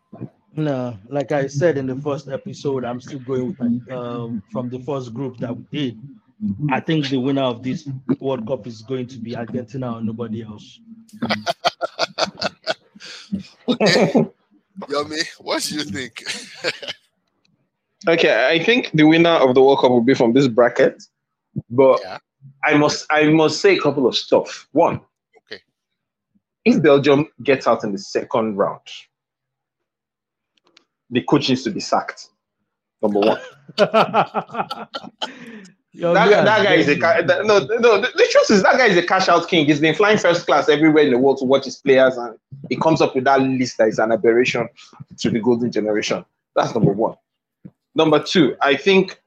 [0.56, 4.80] No, like I said in the first episode, I'm still going with um, from the
[4.80, 5.98] first group that we did.
[6.44, 6.72] Mm-hmm.
[6.72, 7.88] I think the winner of this
[8.20, 10.80] World Cup is going to be Argentina or nobody else.
[13.68, 14.12] Okay,
[14.88, 16.22] Yomi, what do you think?
[18.08, 21.02] Okay, I think the winner of the World Cup will be from this bracket,
[21.70, 22.18] but Yeah.
[22.62, 24.68] I must I must say a couple of stuff.
[24.72, 25.00] One,
[25.38, 25.60] Okay.
[26.64, 28.82] if Belgium gets out in the second round,
[31.10, 32.28] the coach needs to be sacked.
[33.02, 33.40] Number one.
[35.96, 38.76] Yo, that, guy, that guy is a that- no no the, the truth is that
[38.76, 39.64] guy is a cash out king.
[39.64, 42.38] He's been flying first class everywhere in the world to watch his players, and
[42.68, 44.68] he comes up with that list that is an aberration
[45.18, 46.22] to the golden generation.
[46.54, 47.16] That's number one.
[47.94, 49.18] Number two, I think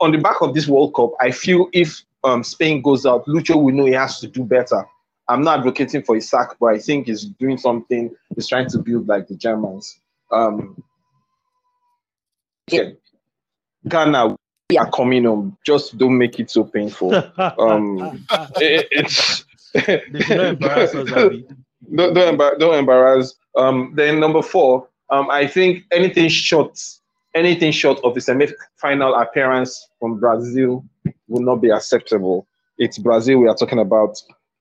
[0.00, 3.62] on the back of this World Cup, I feel if um, Spain goes out, Lucho
[3.62, 4.84] will know he has to do better.
[5.28, 8.14] I'm not advocating for his sack, but I think he's doing something.
[8.34, 10.00] He's trying to build like the Germans.
[10.32, 10.82] Um,
[12.68, 12.90] yeah.
[13.88, 14.36] Ghana,
[14.70, 15.56] we are coming home.
[15.64, 17.14] Just don't make it so painful.
[17.58, 18.24] Um,
[18.56, 19.44] It- it's
[19.74, 23.34] they should not embarrass us, don't don't, embar- don't embarrass.
[23.56, 26.80] Um, then number four, um, I think anything short,
[27.34, 30.82] anything short of the semi-final appearance from Brazil
[31.28, 32.46] will not be acceptable.
[32.78, 34.16] It's Brazil we are talking about.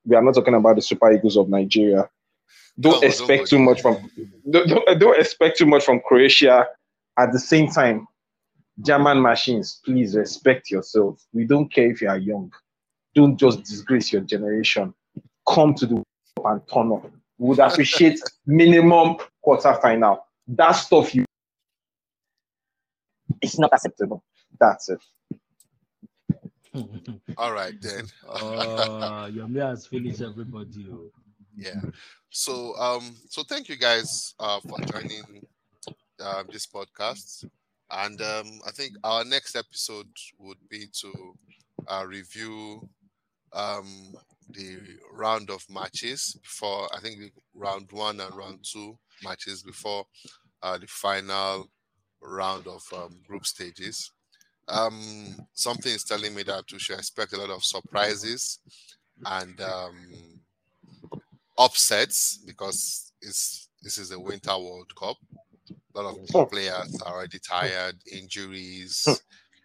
[0.06, 2.10] We are not talking about the Super Eagles of Nigeria.
[2.80, 4.10] Don't No, don't expect too much from
[4.50, 6.68] don't, don't, don't expect too much from Croatia.
[7.18, 8.06] At the same time,
[8.82, 11.24] German machines, please respect yourself.
[11.34, 12.52] We don't care if you are young.
[13.14, 14.94] Don't just disgrace your generation.
[15.48, 16.06] Come to the World
[16.46, 17.10] and turn up.
[17.38, 20.20] We would appreciate minimum quarterfinal.
[20.48, 21.26] That stuff you
[23.42, 24.24] it's not acceptable.
[24.60, 25.00] That's it.
[27.38, 28.06] All right then.
[28.28, 30.88] uh, your man has finished everybody.
[30.92, 31.12] oh.
[31.56, 31.82] yeah.
[32.30, 35.46] So um so thank you guys uh for joining
[36.20, 37.46] uh, this podcast.
[37.92, 40.10] And um I think our next episode
[40.40, 41.14] would be to
[41.88, 42.90] uh review
[43.54, 44.14] um
[44.50, 44.80] the
[45.12, 50.06] round of matches before I think the round one and round two matches before
[50.64, 51.70] uh the final
[52.22, 54.12] round of um, group stages.
[54.68, 58.60] Um something is telling me that we should expect a lot of surprises
[59.26, 60.42] and um
[61.58, 65.18] upsets because it's this is a winter World Cup.
[65.96, 69.08] A lot of players are already tired, injuries.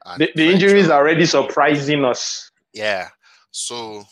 [0.05, 2.51] and The, the injuries are already surprising us.
[2.73, 3.09] yeah.
[3.51, 4.05] So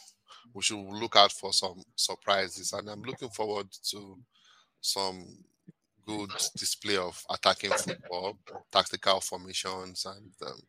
[0.53, 4.19] we should look out for some surprises, and I'm looking forward to
[4.81, 5.25] some
[6.07, 8.39] good display of attacking football,
[8.73, 10.61] tactical formations, and um,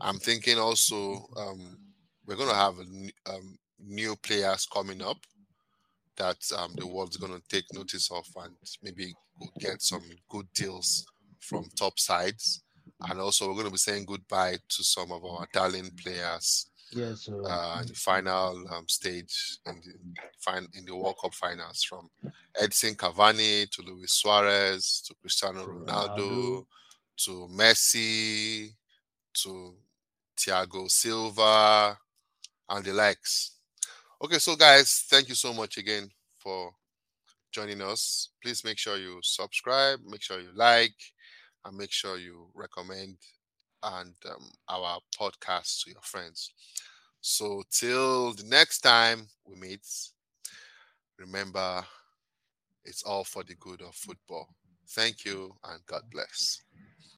[0.00, 1.78] I'm thinking also um,
[2.26, 5.18] we're going to have um, new players coming up
[6.16, 9.14] that um, the world's going to take notice of and maybe
[9.60, 11.06] get some good deals
[11.40, 12.62] from top sides.
[13.08, 17.24] And also, we're going to be saying goodbye to some of our darling players Yes,
[17.24, 21.82] so uh, in the final um, stage in the fin- in the World Cup finals,
[21.82, 22.08] from
[22.60, 26.66] Edson Cavani to Luis Suarez to Cristiano Ronaldo Ronaldo.
[27.24, 28.70] to Messi
[29.34, 29.74] to
[30.38, 31.98] Thiago Silva
[32.68, 33.55] and the likes.
[34.22, 36.72] Okay, so guys, thank you so much again for
[37.52, 38.30] joining us.
[38.42, 40.94] Please make sure you subscribe, make sure you like,
[41.64, 43.16] and make sure you recommend
[43.82, 46.50] and um, our podcast to your friends.
[47.20, 49.86] So till the next time we meet,
[51.18, 51.84] remember
[52.84, 54.48] it's all for the good of football.
[54.90, 56.62] Thank you and God bless.